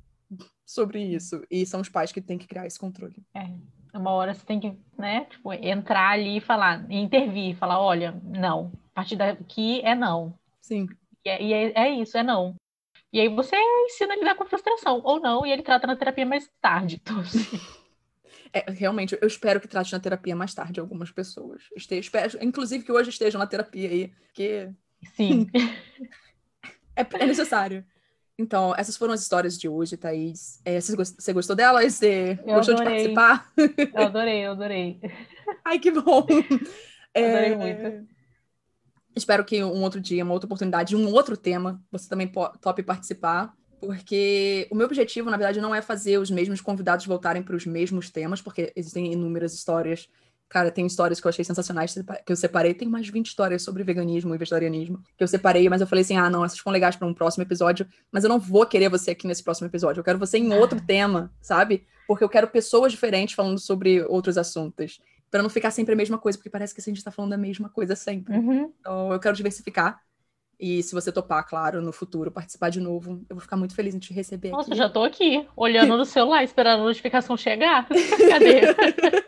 [0.64, 1.42] sobre isso.
[1.50, 3.22] E são os pais que têm que criar esse controle.
[3.34, 3.50] É.
[3.93, 8.72] Uma hora você tem que, né, tipo, entrar ali e falar, intervir, falar, olha, não,
[8.93, 10.34] a partir daqui é não.
[10.61, 10.86] Sim.
[11.24, 12.55] E, é, e é, é, isso, é não.
[13.12, 15.97] E aí você ensina a lidar com a frustração, ou não, e ele trata na
[15.97, 17.01] terapia mais tarde.
[17.03, 17.59] Então, assim.
[18.53, 21.62] É, realmente, eu espero que trate na terapia mais tarde algumas pessoas.
[21.74, 24.70] Este, espero, inclusive que hoje estejam na terapia aí, que...
[25.14, 25.47] Sim.
[26.97, 27.84] é, é necessário.
[28.39, 30.61] Então, essas foram as histórias de hoje, Thaís.
[30.64, 31.95] É, você gostou delas?
[31.95, 33.09] Você eu gostou adorei.
[33.09, 33.53] de participar?
[33.93, 35.01] Eu adorei, eu adorei.
[35.64, 36.26] Ai, que bom!
[37.14, 38.07] É, adorei muito.
[39.16, 42.30] Espero que um outro dia, uma outra oportunidade, um outro tema, você também
[42.61, 47.43] tope participar, porque o meu objetivo, na verdade, não é fazer os mesmos convidados voltarem
[47.43, 50.09] para os mesmos temas, porque existem inúmeras histórias
[50.49, 51.94] Cara, tem histórias que eu achei sensacionais
[52.24, 52.72] que eu separei.
[52.72, 56.16] Tem mais 20 histórias sobre veganismo e vegetarianismo que eu separei, mas eu falei assim:
[56.16, 59.11] ah, não, essas ficam legais para um próximo episódio, mas eu não vou querer você
[59.11, 60.01] aqui nesse próximo episódio.
[60.01, 61.86] Eu quero você em outro tema, sabe?
[62.07, 65.01] Porque eu quero pessoas diferentes falando sobre outros assuntos.
[65.30, 67.36] Para não ficar sempre a mesma coisa, porque parece que a gente está falando da
[67.36, 68.34] mesma coisa sempre.
[68.34, 68.72] Uhum.
[68.80, 70.01] Então, eu quero diversificar.
[70.59, 73.94] E se você topar, claro, no futuro, participar de novo, eu vou ficar muito feliz
[73.94, 74.51] em te receber.
[74.51, 74.78] Nossa, aqui.
[74.78, 77.86] já tô aqui, olhando no celular, esperando a notificação chegar.
[78.28, 78.62] Cadê?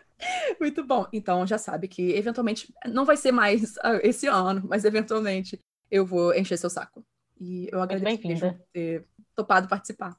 [0.61, 1.07] Muito bom.
[1.13, 5.59] Então já sabe que eventualmente não vai ser mais uh, esse ano, mas eventualmente
[5.91, 7.05] eu vou encher seu saco.
[7.41, 10.15] E eu agradeço por ter topado participar.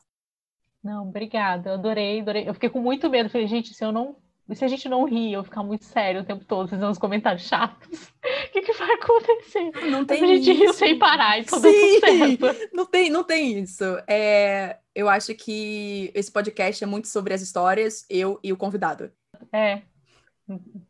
[0.84, 1.70] Não, obrigada.
[1.70, 2.50] Eu adorei, adorei.
[2.50, 3.30] Eu fiquei com muito medo.
[3.30, 4.16] Falei, gente, se eu não.
[4.54, 7.44] Se a gente não rir, eu ficar muito sério o tempo todo, fazendo uns comentários
[7.44, 7.88] chatos,
[8.20, 9.72] o que, que vai acontecer?
[9.90, 10.62] Não tem a gente isso.
[10.62, 12.46] riu sem parar, Sim, tudo certo.
[12.76, 13.84] Não tem, não tem isso.
[14.06, 19.10] É, eu acho que esse podcast é muito sobre as histórias, eu e o convidado.
[19.54, 19.84] É,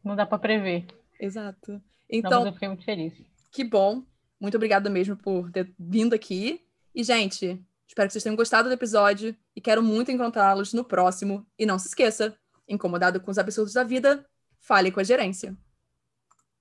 [0.04, 0.86] não dá para prever.
[1.20, 1.82] Exato.
[2.10, 3.14] Então, não, eu fiquei muito feliz.
[3.52, 4.04] Que bom.
[4.40, 6.66] Muito obrigada mesmo por ter vindo aqui.
[6.94, 11.46] E, gente, espero que vocês tenham gostado do episódio e quero muito encontrá-los no próximo.
[11.58, 12.36] E não se esqueça,
[12.68, 14.26] incomodado com os absurdos da vida,
[14.60, 15.56] fale com a gerência.